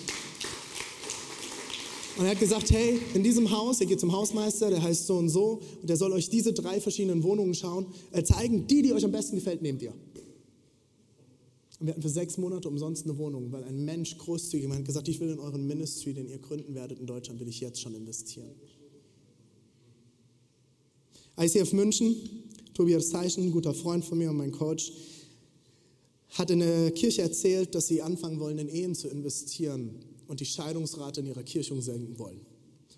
[2.17, 5.17] Und er hat gesagt, hey, in diesem Haus, ihr geht zum Hausmeister, der heißt so
[5.17, 8.91] und so, und der soll euch diese drei verschiedenen Wohnungen schauen, äh, zeigen, die, die
[8.91, 9.93] euch am besten gefällt, nehmt ihr.
[11.79, 15.07] Und wir hatten für sechs Monate umsonst eine Wohnung, weil ein Mensch großzügig hat gesagt,
[15.07, 17.93] ich will in euren Ministry, den ihr gründen werdet in Deutschland, will ich jetzt schon
[17.93, 18.49] investieren.
[21.39, 22.15] ICF München
[22.77, 24.91] Tobias Zeichen, ein guter Freund von mir und mein Coach,
[26.29, 29.95] hat in der Kirche erzählt, dass sie anfangen wollen, in Ehen zu investieren
[30.27, 32.39] und die Scheidungsrate in ihrer Kirchung senken wollen.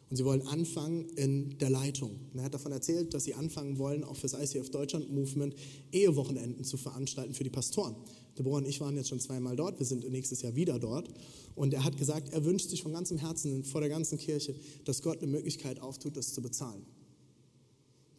[0.09, 2.11] Und sie wollen anfangen in der Leitung.
[2.33, 5.55] Und er hat davon erzählt, dass sie anfangen wollen, auch fürs ICF Deutschland Movement
[5.93, 7.95] Ehewochenenden zu veranstalten für die Pastoren.
[8.37, 11.07] Deborah und ich waren jetzt schon zweimal dort, wir sind nächstes Jahr wieder dort.
[11.55, 15.01] Und er hat gesagt, er wünscht sich von ganzem Herzen vor der ganzen Kirche, dass
[15.01, 16.85] Gott eine Möglichkeit auftut, das zu bezahlen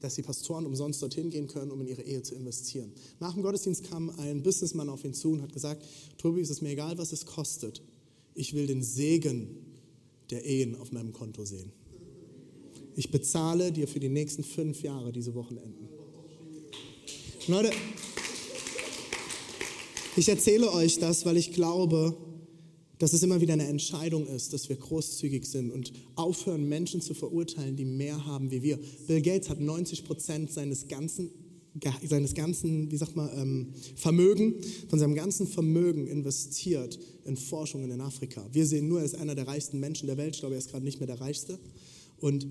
[0.01, 2.93] dass die Pastoren umsonst dorthin gehen können, um in ihre Ehe zu investieren.
[3.21, 5.85] Nach dem Gottesdienst kam ein Businessman auf ihn zu und hat gesagt,
[6.19, 7.83] Tobi, es ist mir egal, was es kostet.
[8.35, 9.49] Ich will den Segen
[10.31, 11.73] der Ehen auf meinem Konto sehen.
[12.97, 15.89] Ich bezahle dir für die nächsten fünf Jahre diese Wochenenden.
[17.47, 17.71] Leute,
[20.17, 22.17] ich erzähle euch das, weil ich glaube,
[23.01, 27.15] dass es immer wieder eine Entscheidung ist, dass wir großzügig sind und aufhören, Menschen zu
[27.15, 28.79] verurteilen, die mehr haben wie wir.
[29.07, 31.31] Bill Gates hat 90 Prozent seines ganzen,
[32.07, 34.55] seines ganzen, wie sagt man, ähm, Vermögen,
[34.89, 38.47] von seinem ganzen Vermögen investiert in Forschungen in Afrika.
[38.53, 40.35] Wir sehen nur, er ist einer der reichsten Menschen der Welt.
[40.35, 41.59] Ich glaube, er ist gerade nicht mehr der reichste.
[42.19, 42.47] Und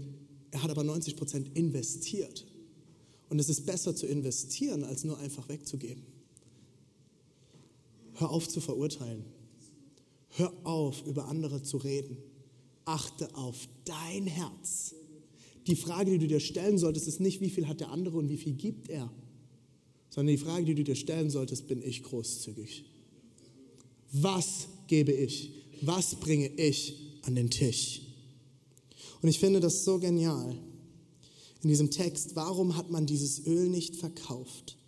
[0.50, 2.48] er hat aber 90 Prozent investiert.
[3.30, 6.02] Und es ist besser zu investieren, als nur einfach wegzugeben.
[8.16, 9.26] Hör auf zu verurteilen.
[10.30, 12.18] Hör auf, über andere zu reden.
[12.86, 14.96] Achte auf dein Herz.
[15.68, 18.30] Die Frage, die du dir stellen solltest, ist nicht, wie viel hat der andere und
[18.30, 19.12] wie viel gibt er,
[20.10, 22.86] sondern die Frage, die du dir stellen solltest, bin ich großzügig?
[24.12, 25.52] Was gebe ich?
[25.82, 28.02] Was bringe ich an den Tisch?
[29.22, 30.58] Und ich finde das so genial
[31.62, 32.36] in diesem Text.
[32.36, 34.79] Warum hat man dieses Öl nicht verkauft?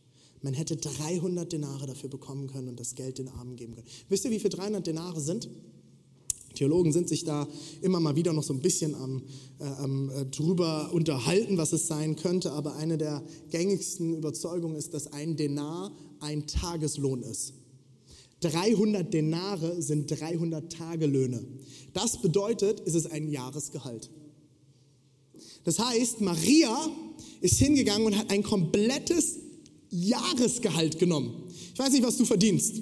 [0.41, 3.88] Man hätte 300 Denare dafür bekommen können und das Geld den Armen geben können.
[4.10, 5.49] Wisst ihr, wie viel 300 Denare sind?
[6.56, 7.47] Theologen sind sich da
[7.82, 9.23] immer mal wieder noch so ein bisschen am,
[9.60, 14.93] äh, am äh, drüber unterhalten, was es sein könnte, aber eine der gängigsten Überzeugungen ist,
[14.93, 17.54] dass ein Denar ein Tageslohn ist.
[18.41, 21.43] 300 Denare sind 300 Tagelöhne.
[21.93, 24.10] Das bedeutet, es ist ein Jahresgehalt.
[25.63, 26.89] Das heißt, Maria
[27.39, 29.38] ist hingegangen und hat ein komplettes
[29.91, 31.43] Jahresgehalt genommen.
[31.73, 32.82] Ich weiß nicht, was du verdienst.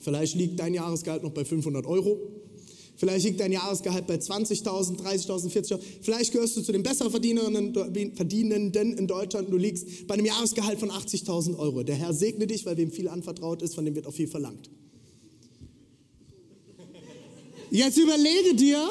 [0.00, 2.18] Vielleicht liegt dein Jahresgehalt noch bei 500 Euro.
[2.96, 5.80] Vielleicht liegt dein Jahresgehalt bei 20.000, 30.000, 40.000.
[6.02, 9.52] Vielleicht gehörst du zu den besser Verdienenden in Deutschland.
[9.52, 11.82] Du liegst bei einem Jahresgehalt von 80.000 Euro.
[11.82, 14.70] Der Herr segne dich, weil wem viel anvertraut ist, von dem wird auch viel verlangt.
[17.70, 18.90] Jetzt überlege dir,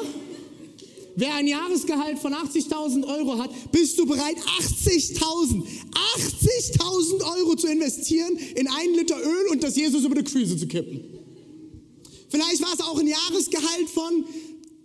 [1.16, 5.62] wer ein Jahresgehalt von 80.000 Euro hat, bist du bereit, 80.000,
[6.16, 10.66] 80.000 Euro zu investieren in einen Liter Öl und das Jesus über die Füße zu
[10.66, 11.04] kippen?
[12.28, 14.24] Vielleicht war es auch ein Jahresgehalt von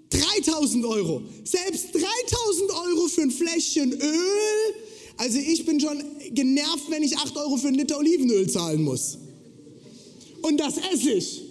[0.10, 1.22] 3000 Euro.
[1.44, 4.74] Selbst 3000 Euro für ein Fläschchen Öl.
[5.18, 9.18] Also ich bin schon genervt, wenn ich 8 Euro für ein Liter Olivenöl zahlen muss.
[10.42, 11.44] Und das esse ich.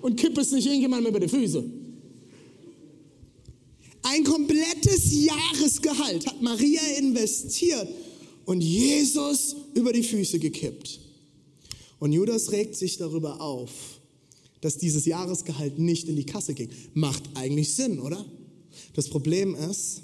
[0.00, 1.77] Und kippe es nicht irgendjemandem über die Füße.
[4.02, 7.88] Ein komplettes Jahresgehalt hat Maria investiert
[8.44, 11.00] und Jesus über die Füße gekippt.
[11.98, 13.70] Und Judas regt sich darüber auf
[14.60, 16.70] dass dieses Jahresgehalt nicht in die Kasse ging.
[16.94, 18.24] Macht eigentlich Sinn, oder?
[18.94, 20.02] Das Problem ist,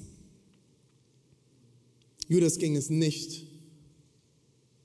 [2.28, 3.44] Judas ging es nicht,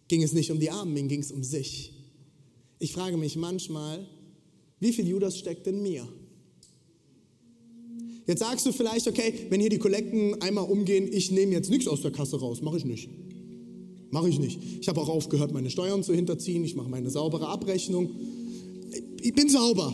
[0.08, 1.94] ging es nicht um die Armen, ihm ging es um sich.
[2.80, 4.08] Ich frage mich manchmal,
[4.80, 6.08] wie viel Judas steckt in mir?
[8.30, 11.88] Jetzt sagst du vielleicht, okay, wenn hier die Kollekten einmal umgehen, ich nehme jetzt nichts
[11.88, 13.10] aus der Kasse raus, mache ich nicht.
[14.12, 14.60] Mache ich nicht.
[14.80, 18.12] Ich habe auch aufgehört, meine Steuern zu hinterziehen, ich mache meine saubere Abrechnung
[19.22, 19.94] ich bin sauber.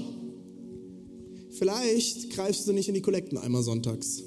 [1.52, 4.24] Vielleicht greifst du nicht in die Kollekten einmal sonntags.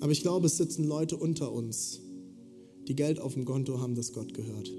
[0.00, 2.00] Aber ich glaube, es sitzen Leute unter uns,
[2.86, 4.70] die Geld auf dem Konto haben, das Gott gehört.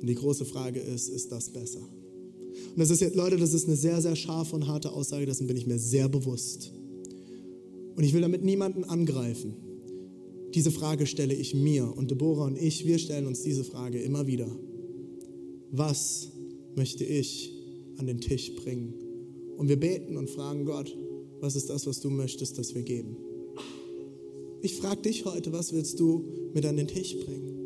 [0.00, 1.80] Und die große Frage ist, ist das besser?
[2.70, 5.46] Und das ist jetzt, Leute, das ist eine sehr, sehr scharfe und harte Aussage, dessen
[5.46, 6.72] bin ich mir sehr bewusst.
[7.96, 9.54] Und ich will damit niemanden angreifen.
[10.54, 14.26] Diese Frage stelle ich mir und Deborah und ich, wir stellen uns diese Frage immer
[14.26, 14.48] wieder.
[15.70, 16.28] Was
[16.76, 17.52] möchte ich
[17.98, 18.94] an den Tisch bringen.
[19.56, 20.96] Und wir beten und fragen Gott,
[21.40, 23.16] was ist das, was du möchtest, dass wir geben?
[24.60, 27.61] Ich frage dich heute, was willst du mit an den Tisch bringen?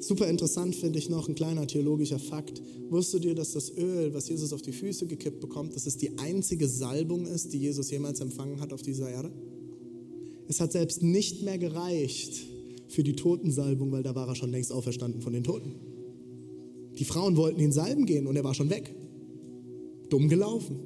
[0.00, 2.62] Super interessant finde ich noch ein kleiner theologischer Fakt.
[2.88, 5.96] Wusstest du dir, dass das Öl, was Jesus auf die Füße gekippt bekommt, dass es
[5.96, 9.32] die einzige Salbung ist, die Jesus jemals empfangen hat auf dieser Erde?
[10.46, 12.46] Es hat selbst nicht mehr gereicht
[12.88, 15.74] für die Totensalbung, weil da war er schon längst auferstanden von den Toten.
[16.98, 18.94] Die Frauen wollten ihn salben gehen und er war schon weg.
[20.08, 20.78] Dumm gelaufen.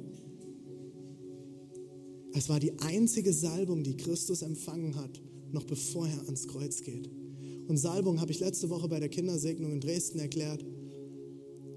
[2.33, 5.21] Es war die einzige Salbung, die Christus empfangen hat,
[5.51, 7.09] noch bevor er ans Kreuz geht.
[7.67, 10.65] Und Salbung habe ich letzte Woche bei der Kindersegnung in Dresden erklärt.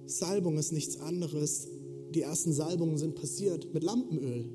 [0.07, 1.69] Salbung ist nichts anderes.
[2.15, 4.49] Die ersten Salbungen sind passiert mit Lampenöl,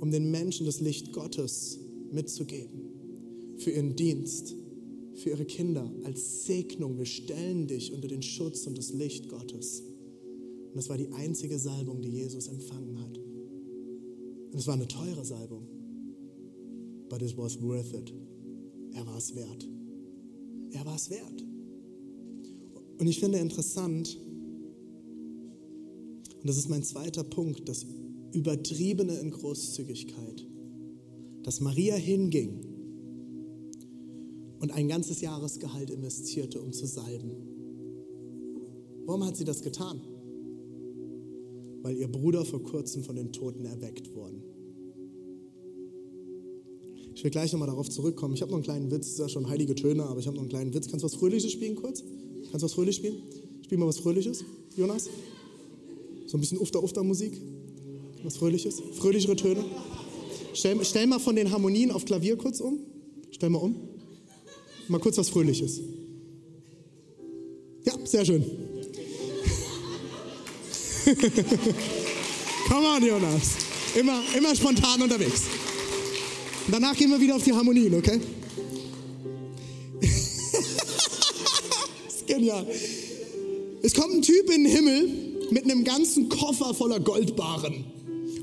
[0.00, 1.78] um den Menschen das Licht Gottes
[2.10, 2.90] mitzugeben
[3.58, 4.54] für ihren Dienst
[5.20, 6.98] für ihre Kinder als Segnung.
[6.98, 9.82] Wir stellen dich unter den Schutz und das Licht Gottes.
[10.68, 13.18] Und das war die einzige Salbung, die Jesus empfangen hat.
[13.18, 15.66] Und es war eine teure Salbung.
[17.08, 18.12] But it was worth it.
[18.92, 19.68] Er war es wert.
[20.72, 21.44] Er war es wert.
[22.98, 24.18] Und ich finde interessant,
[26.40, 27.86] und das ist mein zweiter Punkt, das
[28.32, 30.46] Übertriebene in Großzügigkeit,
[31.42, 32.60] dass Maria hinging
[34.60, 37.30] und ein ganzes Jahresgehalt investierte, um zu salben.
[39.06, 40.00] Warum hat sie das getan?
[41.82, 44.42] Weil ihr Bruder vor kurzem von den Toten erweckt worden.
[47.20, 48.32] Ich will gleich nochmal darauf zurückkommen.
[48.32, 50.36] Ich habe noch einen kleinen Witz, das ist ja schon heilige Töne, aber ich habe
[50.36, 50.88] noch einen kleinen Witz.
[50.88, 52.02] Kannst du was Fröhliches spielen kurz?
[52.50, 53.16] Kannst du was Fröhliches spielen?
[53.62, 54.42] Spiel mal was Fröhliches,
[54.74, 55.10] Jonas.
[56.24, 57.38] So ein bisschen Ufter-Ufter-Musik.
[58.24, 58.80] Was Fröhliches?
[58.94, 59.62] Fröhlichere Töne.
[60.54, 62.78] Stell, stell mal von den Harmonien auf Klavier kurz um.
[63.32, 63.76] Stell mal um.
[64.88, 65.78] Mal kurz was Fröhliches.
[67.84, 68.46] Ja, sehr schön.
[72.66, 73.56] Come on, Jonas.
[73.94, 75.42] Immer, immer spontan unterwegs.
[76.66, 78.20] Und danach gehen wir wieder auf die Harmonien, okay?
[80.00, 80.10] das
[82.16, 82.66] ist genial.
[83.82, 85.08] Es kommt ein Typ in den Himmel
[85.50, 87.84] mit einem ganzen Koffer voller Goldbarren.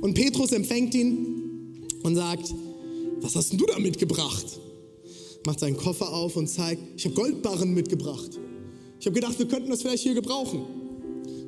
[0.01, 2.53] Und Petrus empfängt ihn und sagt,
[3.21, 4.45] was hast denn du da mitgebracht?
[5.45, 8.39] Macht seinen Koffer auf und zeigt, ich habe Goldbarren mitgebracht.
[8.99, 10.61] Ich habe gedacht, wir könnten das vielleicht hier gebrauchen.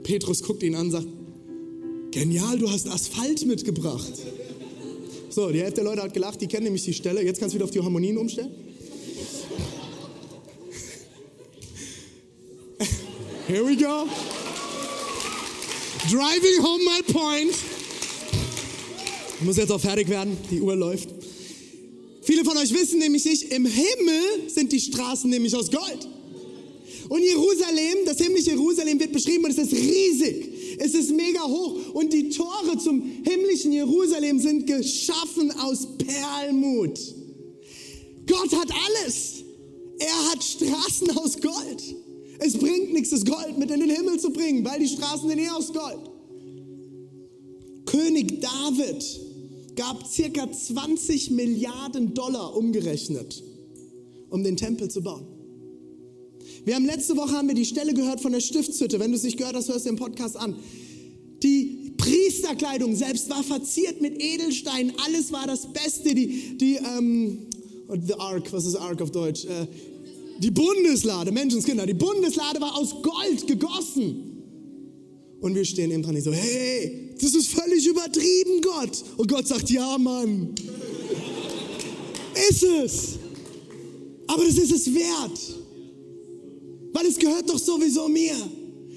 [0.03, 1.07] Petrus guckt ihn an und sagt,
[2.11, 4.13] genial, du hast Asphalt mitgebracht.
[5.29, 7.23] So, die Hälfte der Leute hat gelacht, die kennen nämlich die Stelle.
[7.23, 8.51] Jetzt kannst du wieder auf die Harmonien umstellen.
[13.47, 14.07] Here we go.
[16.09, 17.53] Driving home my point.
[19.39, 21.09] Ich muss jetzt auch fertig werden, die Uhr läuft.
[22.23, 26.07] Viele von euch wissen nämlich nicht, im Himmel sind die Straßen nämlich aus Gold.
[27.07, 30.48] Und Jerusalem, das himmlische Jerusalem wird beschrieben und es ist riesig.
[30.79, 31.93] Es ist mega hoch.
[31.93, 36.99] Und die Tore zum himmlischen Jerusalem sind geschaffen aus Perlmut.
[38.25, 39.43] Gott hat alles.
[39.99, 41.95] Er hat Straßen aus Gold.
[42.39, 45.39] Es bringt nichts, das Gold mit in den Himmel zu bringen, weil die Straßen sind
[45.39, 46.09] eh aus Gold.
[47.85, 49.03] König David
[49.75, 53.43] gab circa 20 Milliarden Dollar umgerechnet,
[54.29, 55.38] um den Tempel zu bauen.
[56.65, 58.99] Wir haben letzte Woche haben wir die Stelle gehört von der Stiftshütte.
[58.99, 60.55] Wenn du es nicht gehört hast, hörst du den Podcast an.
[61.41, 64.93] Die Priesterkleidung selbst war verziert mit Edelsteinen.
[65.05, 66.13] Alles war das Beste.
[66.13, 67.39] Die, die ähm,
[68.05, 69.45] the Ark, was ist Ark auf Deutsch?
[69.45, 69.67] Äh,
[70.39, 74.25] die Bundeslade, Menschenskinder, die Bundeslade war aus Gold gegossen.
[75.41, 79.03] Und wir stehen eben dran, ich so, hey, das ist völlig übertrieben, Gott.
[79.17, 80.53] Und Gott sagt, ja, Mann.
[82.49, 83.19] ist es.
[84.27, 85.58] Aber das ist es wert.
[86.93, 88.35] Weil es gehört doch sowieso mir.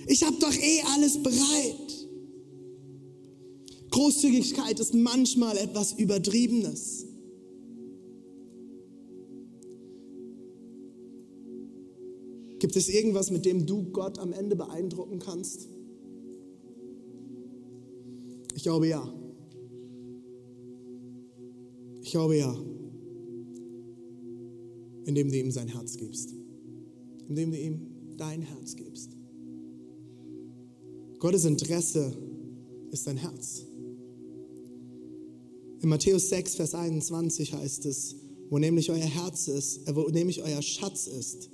[0.07, 2.09] Ich habe doch eh alles bereit.
[3.91, 7.07] Großzügigkeit ist manchmal etwas Übertriebenes.
[12.59, 15.69] Gibt es irgendwas, mit dem du Gott am Ende beeindrucken kannst?
[18.55, 19.13] Ich glaube ja.
[22.03, 22.57] Ich glaube ja.
[25.05, 26.35] Indem du ihm sein Herz gibst.
[27.33, 27.81] Indem du ihm
[28.19, 29.17] dein Herz gibst.
[31.19, 32.15] Gottes Interesse
[32.91, 33.65] ist dein Herz.
[35.81, 38.17] In Matthäus 6, Vers 21 heißt es,
[38.51, 41.49] wo nämlich euer Herz ist, äh, wo nämlich euer Schatz ist,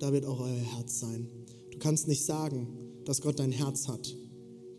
[0.00, 1.28] da wird auch euer Herz sein.
[1.70, 2.66] Du kannst nicht sagen,
[3.04, 4.12] dass Gott dein Herz hat,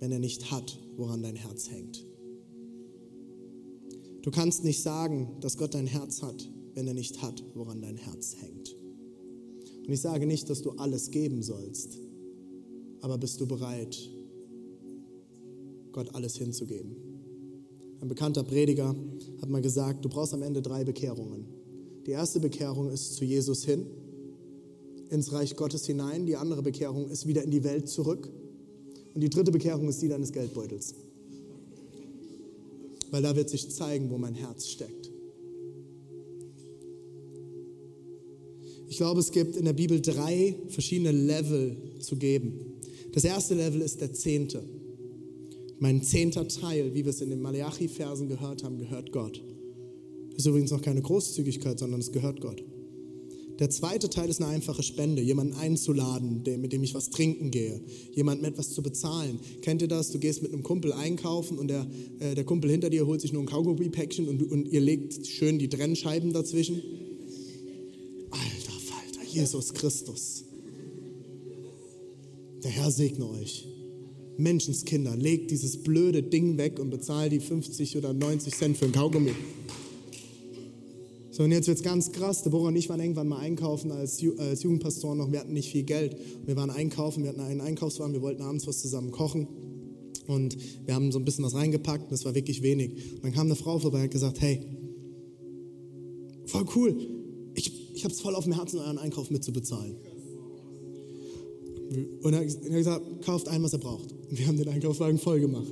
[0.01, 2.05] wenn er nicht hat, woran dein Herz hängt.
[4.21, 7.95] Du kannst nicht sagen, dass Gott dein Herz hat, wenn er nicht hat, woran dein
[7.95, 8.80] Herz hängt.
[9.85, 11.97] Und ich sage nicht, dass du alles geben sollst,
[13.01, 13.97] aber bist du bereit,
[15.91, 16.95] Gott alles hinzugeben?
[17.99, 18.95] Ein bekannter Prediger
[19.41, 21.45] hat mal gesagt, du brauchst am Ende drei Bekehrungen.
[22.05, 23.85] Die erste Bekehrung ist zu Jesus hin
[25.11, 26.25] ins Reich Gottes hinein.
[26.25, 28.31] Die andere Bekehrung ist wieder in die Welt zurück.
[29.13, 30.95] Und die dritte Bekehrung ist die deines Geldbeutels.
[33.11, 35.10] Weil da wird sich zeigen, wo mein Herz steckt.
[38.91, 42.59] Ich glaube, es gibt in der Bibel drei verschiedene Level zu geben.
[43.13, 44.61] Das erste Level ist der zehnte.
[45.79, 49.41] Mein zehnter Teil, wie wir es in den Malachi-Versen gehört haben, gehört Gott.
[50.31, 52.65] Das ist übrigens noch keine Großzügigkeit, sondern es gehört Gott.
[53.59, 57.79] Der zweite Teil ist eine einfache Spende, jemanden einzuladen, mit dem ich was trinken gehe,
[58.13, 59.39] jemandem etwas zu bezahlen.
[59.61, 60.11] Kennt ihr das?
[60.11, 61.87] Du gehst mit einem Kumpel einkaufen und der,
[62.19, 65.59] äh, der Kumpel hinter dir holt sich nur ein Kaugummi-Päckchen und, und ihr legt schön
[65.59, 66.81] die Trennscheiben dazwischen.
[69.33, 70.43] Jesus Christus.
[72.63, 73.67] Der Herr segne euch.
[74.37, 78.91] Menschenskinder, legt dieses blöde Ding weg und bezahlt die 50 oder 90 Cent für ein
[78.91, 79.33] Kaugummi.
[81.31, 82.43] So, und jetzt wird es ganz krass.
[82.43, 85.31] Deborah und ich waren irgendwann mal einkaufen als, als Jugendpastor noch.
[85.31, 86.17] Wir hatten nicht viel Geld.
[86.45, 89.47] Wir waren einkaufen, wir hatten einen Einkaufswagen, wir wollten abends was zusammen kochen.
[90.27, 93.15] Und wir haben so ein bisschen was reingepackt und es war wirklich wenig.
[93.15, 94.61] Und dann kam eine Frau vorbei und hat gesagt, hey,
[96.45, 96.95] voll cool,
[98.01, 99.95] ich, habe es voll auf dem Herzen, euren Einkauf mitzubezahlen.
[102.23, 104.11] Und er hat gesagt, kauft ein, was er braucht.
[104.11, 105.67] Und wir haben den Einkaufswagen voll gemacht.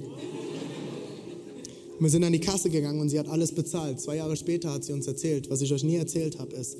[2.00, 4.00] Wir sind an die Kasse gegangen und sie hat alles bezahlt.
[4.00, 6.78] Zwei Jahre später hat sie uns erzählt, was ich euch nie erzählt habe, ist,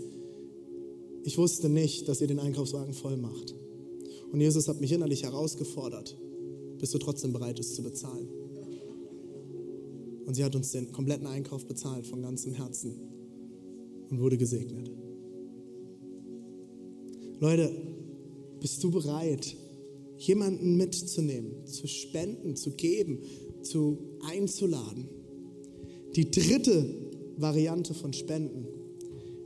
[1.24, 3.56] ich wusste nicht, dass ihr den Einkaufswagen voll macht.
[4.32, 6.16] Und Jesus hat mich innerlich herausgefordert,
[6.78, 8.28] bist du trotzdem bereit, es zu bezahlen.
[10.28, 13.00] Und sie hat uns den kompletten Einkauf bezahlt von ganzem Herzen
[14.12, 14.92] und wurde gesegnet.
[17.40, 17.72] Leute,
[18.60, 19.56] bist du bereit,
[20.18, 23.20] jemanden mitzunehmen, zu spenden, zu geben,
[23.62, 25.08] zu einzuladen.
[26.16, 26.86] Die dritte
[27.38, 28.68] Variante von Spenden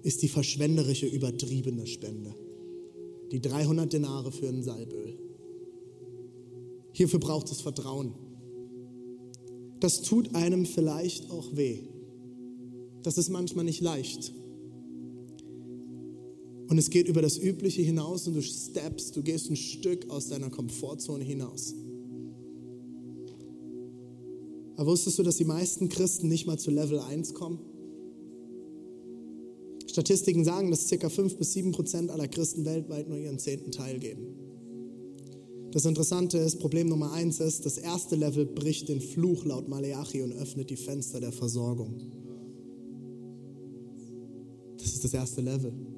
[0.01, 2.35] ist die verschwenderische, übertriebene Spende.
[3.31, 5.17] Die 300 Denare für ein Salböl.
[6.93, 8.13] Hierfür braucht es Vertrauen.
[9.79, 11.79] das tut einem vielleicht auch weh.
[13.03, 14.31] Das ist manchmal nicht leicht.
[16.73, 20.29] Und es geht über das Übliche hinaus und du steppst, du gehst ein Stück aus
[20.29, 21.75] deiner Komfortzone hinaus.
[24.75, 27.59] Aber wusstest du, dass die meisten Christen nicht mal zu Level 1 kommen?
[29.85, 31.09] Statistiken sagen, dass ca.
[31.09, 34.25] 5 bis 7 Prozent aller Christen weltweit nur ihren zehnten Teil geben.
[35.69, 40.23] Das Interessante ist, Problem Nummer eins ist, das erste Level bricht den Fluch laut Maleachi
[40.23, 42.01] und öffnet die Fenster der Versorgung.
[44.79, 45.92] Das ist das erste Level.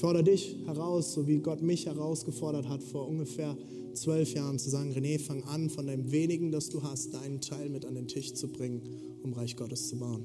[0.00, 3.54] Ich fordere dich heraus, so wie Gott mich herausgefordert hat vor ungefähr
[3.92, 7.68] zwölf Jahren, zu sagen, René, fang an, von dem wenigen, das du hast, deinen Teil
[7.68, 8.80] mit an den Tisch zu bringen,
[9.22, 10.24] um Reich Gottes zu bauen.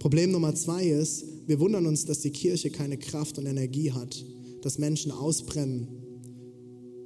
[0.00, 4.24] Problem Nummer zwei ist, wir wundern uns, dass die Kirche keine Kraft und Energie hat,
[4.62, 5.86] dass Menschen ausbrennen.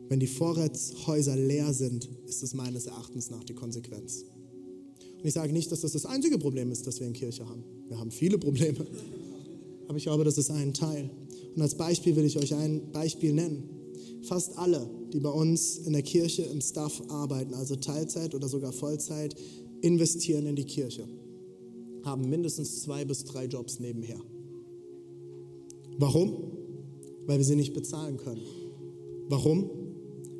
[0.08, 4.24] Wenn die Vorratshäuser leer sind, ist es meines Erachtens nach die Konsequenz.
[5.18, 7.62] Und ich sage nicht, dass das das einzige Problem ist, das wir in Kirche haben.
[7.88, 8.86] Wir haben viele Probleme.
[9.88, 11.10] Aber ich glaube, das ist ein Teil.
[11.56, 13.68] Und als Beispiel will ich euch ein Beispiel nennen.
[14.22, 18.72] Fast alle, die bei uns in der Kirche im Staff arbeiten, also Teilzeit oder sogar
[18.72, 19.34] Vollzeit,
[19.80, 21.08] investieren in die Kirche
[22.04, 24.20] haben mindestens zwei bis drei Jobs nebenher.
[25.98, 26.52] Warum?
[27.26, 28.42] Weil wir sie nicht bezahlen können.
[29.28, 29.70] Warum?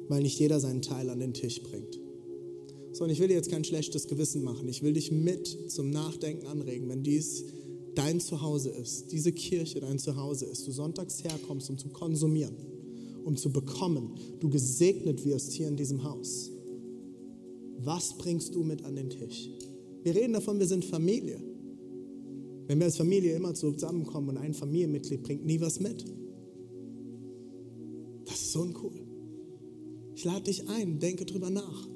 [0.09, 2.01] Weil nicht jeder seinen Teil an den Tisch bringt.
[2.92, 4.68] So, und ich will dir jetzt kein schlechtes Gewissen machen.
[4.68, 7.44] Ich will dich mit zum Nachdenken anregen, wenn dies
[7.95, 12.57] dein Zuhause ist, diese Kirche dein Zuhause ist, du sonntags herkommst, um zu konsumieren,
[13.24, 16.51] um zu bekommen, du gesegnet wirst hier in diesem Haus.
[17.78, 19.51] Was bringst du mit an den Tisch?
[20.03, 21.41] Wir reden davon, wir sind Familie.
[22.66, 26.05] Wenn wir als Familie immer zusammenkommen und ein Familienmitglied bringt nie was mit.
[28.26, 28.93] Das ist so uncool.
[30.14, 31.89] Ich lade dich ein, denke drüber nach.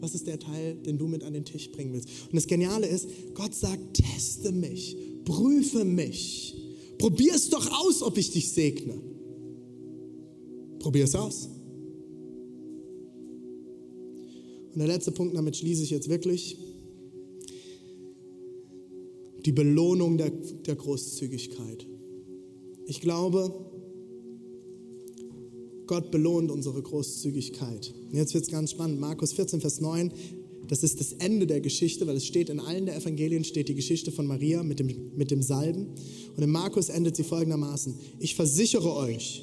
[0.00, 2.08] Was ist der Teil, den du mit an den Tisch bringen willst?
[2.26, 6.56] Und das Geniale ist, Gott sagt, teste mich, prüfe mich.
[6.98, 9.00] Probier es doch aus, ob ich dich segne.
[10.78, 11.48] Probier es aus.
[14.72, 16.58] Und der letzte Punkt, damit schließe ich jetzt wirklich
[19.44, 21.86] die Belohnung der, der Großzügigkeit.
[22.86, 23.54] Ich glaube,
[25.86, 27.92] Gott belohnt unsere Großzügigkeit.
[28.10, 29.00] Und jetzt wird es ganz spannend.
[29.00, 30.12] Markus 14, Vers 9,
[30.70, 33.74] das ist das Ende der Geschichte, weil es steht in allen der Evangelien steht die
[33.74, 35.88] Geschichte von Maria mit dem, mit dem Salben.
[36.36, 37.94] Und in Markus endet sie folgendermaßen.
[38.20, 39.42] Ich versichere euch,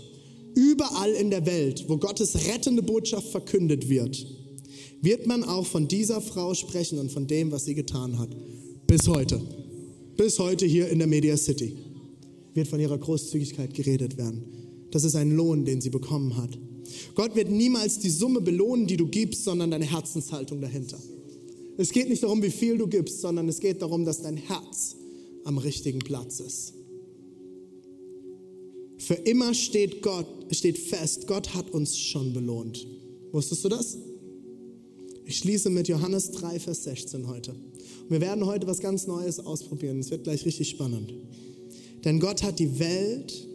[0.56, 4.26] überall in der Welt, wo Gottes rettende Botschaft verkündet wird,
[5.02, 8.36] wird man auch von dieser Frau sprechen und von dem, was sie getan hat.
[8.88, 9.40] Bis heute
[10.18, 11.78] bis heute hier in der Media City
[12.56, 14.44] wird von ihrer Großzügigkeit geredet werden.
[14.90, 16.58] Das ist ein Lohn, den sie bekommen hat.
[17.14, 20.98] Gott wird niemals die Summe belohnen, die du gibst, sondern deine Herzenshaltung dahinter.
[21.78, 24.96] Es geht nicht darum, wie viel du gibst, sondern es geht darum, dass dein Herz
[25.44, 26.74] am richtigen Platz ist.
[28.98, 32.86] Für immer steht Gott, steht fest, Gott hat uns schon belohnt.
[33.32, 33.98] Wusstest du das?
[35.26, 37.54] Ich schließe mit Johannes 3, Vers 16 heute.
[38.10, 40.00] Wir werden heute was ganz Neues ausprobieren.
[40.00, 41.14] Es wird gleich richtig spannend.
[42.06, 43.48] Denn Gott hat die Welt,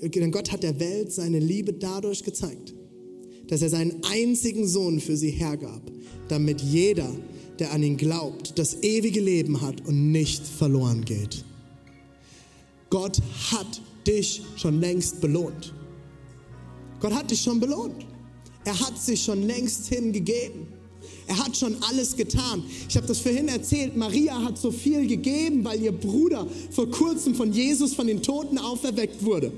[0.00, 2.74] denn Gott hat der Welt seine Liebe dadurch gezeigt,
[3.52, 5.82] dass er seinen einzigen Sohn für sie hergab,
[6.28, 7.14] damit jeder,
[7.58, 11.44] der an ihn glaubt, das ewige Leben hat und nicht verloren geht.
[12.88, 15.74] Gott hat dich schon längst belohnt.
[16.98, 18.06] Gott hat dich schon belohnt.
[18.64, 20.68] Er hat sich schon längst hingegeben.
[21.26, 22.64] Er hat schon alles getan.
[22.88, 23.96] Ich habe das vorhin erzählt.
[23.96, 28.58] Maria hat so viel gegeben, weil ihr Bruder vor kurzem von Jesus von den Toten
[28.58, 29.52] auferweckt wurde.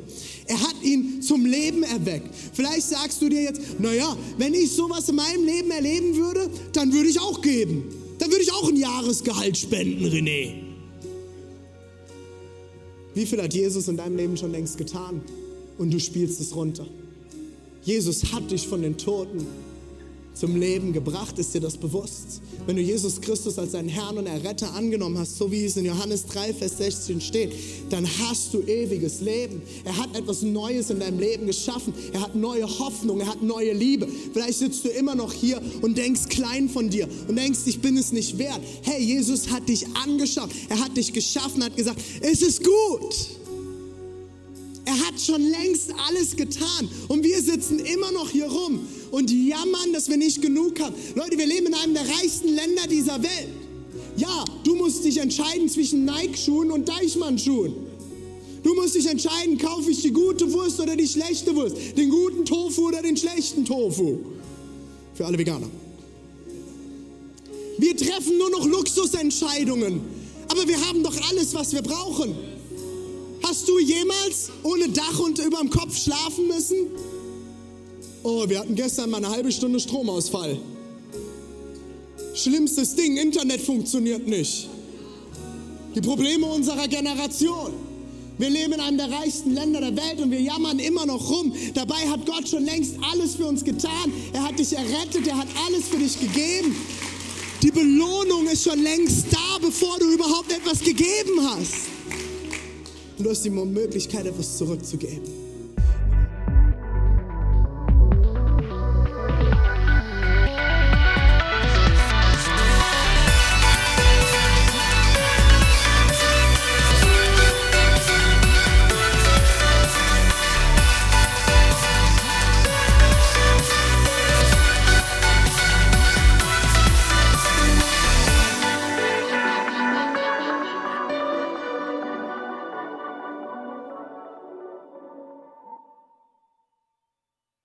[0.46, 2.34] Er hat ihn zum Leben erweckt.
[2.52, 6.92] Vielleicht sagst du dir jetzt, naja, wenn ich sowas in meinem Leben erleben würde, dann
[6.92, 7.84] würde ich auch geben.
[8.18, 10.52] Dann würde ich auch ein Jahresgehalt spenden, René.
[13.14, 15.22] Wie viel hat Jesus in deinem Leben schon längst getan?
[15.78, 16.86] Und du spielst es runter.
[17.82, 19.46] Jesus hat dich von den Toten
[20.34, 21.38] zum Leben gebracht.
[21.38, 22.42] Ist dir das bewusst?
[22.66, 25.84] Wenn du Jesus Christus als deinen Herrn und Erretter angenommen hast, so wie es in
[25.84, 27.52] Johannes 3, Vers 16 steht,
[27.90, 29.62] dann hast du ewiges Leben.
[29.84, 31.94] Er hat etwas Neues in deinem Leben geschaffen.
[32.12, 34.08] Er hat neue Hoffnung, er hat neue Liebe.
[34.32, 37.96] Vielleicht sitzt du immer noch hier und denkst klein von dir und denkst, ich bin
[37.96, 38.60] es nicht wert.
[38.82, 40.50] Hey, Jesus hat dich angeschaut.
[40.68, 43.14] Er hat dich geschaffen, hat gesagt, es ist gut.
[44.86, 49.92] Er hat schon längst alles getan und wir sitzen immer noch hier rum und jammern,
[49.92, 50.94] dass wir nicht genug haben.
[51.14, 53.48] Leute, wir leben in einem der reichsten Länder dieser Welt.
[54.16, 57.74] Ja, du musst dich entscheiden zwischen Nike-Schuhen und Deichmann-Schuhen.
[58.64, 62.44] Du musst dich entscheiden, kaufe ich die gute Wurst oder die schlechte Wurst, den guten
[62.44, 64.18] Tofu oder den schlechten Tofu.
[65.14, 65.68] Für alle Veganer.
[67.78, 70.00] Wir treffen nur noch Luxusentscheidungen.
[70.48, 72.34] Aber wir haben doch alles, was wir brauchen.
[73.44, 76.88] Hast du jemals ohne Dach und über dem Kopf schlafen müssen?
[78.26, 80.58] Oh, wir hatten gestern mal eine halbe Stunde Stromausfall.
[82.34, 84.66] Schlimmstes Ding, Internet funktioniert nicht.
[85.94, 87.74] Die Probleme unserer Generation.
[88.38, 91.52] Wir leben in einem der reichsten Länder der Welt und wir jammern immer noch rum.
[91.74, 94.10] Dabei hat Gott schon längst alles für uns getan.
[94.32, 96.74] Er hat dich errettet, er hat alles für dich gegeben.
[97.62, 101.74] Die Belohnung ist schon längst da, bevor du überhaupt etwas gegeben hast.
[103.18, 105.43] Und du hast die Möglichkeit, etwas zurückzugeben.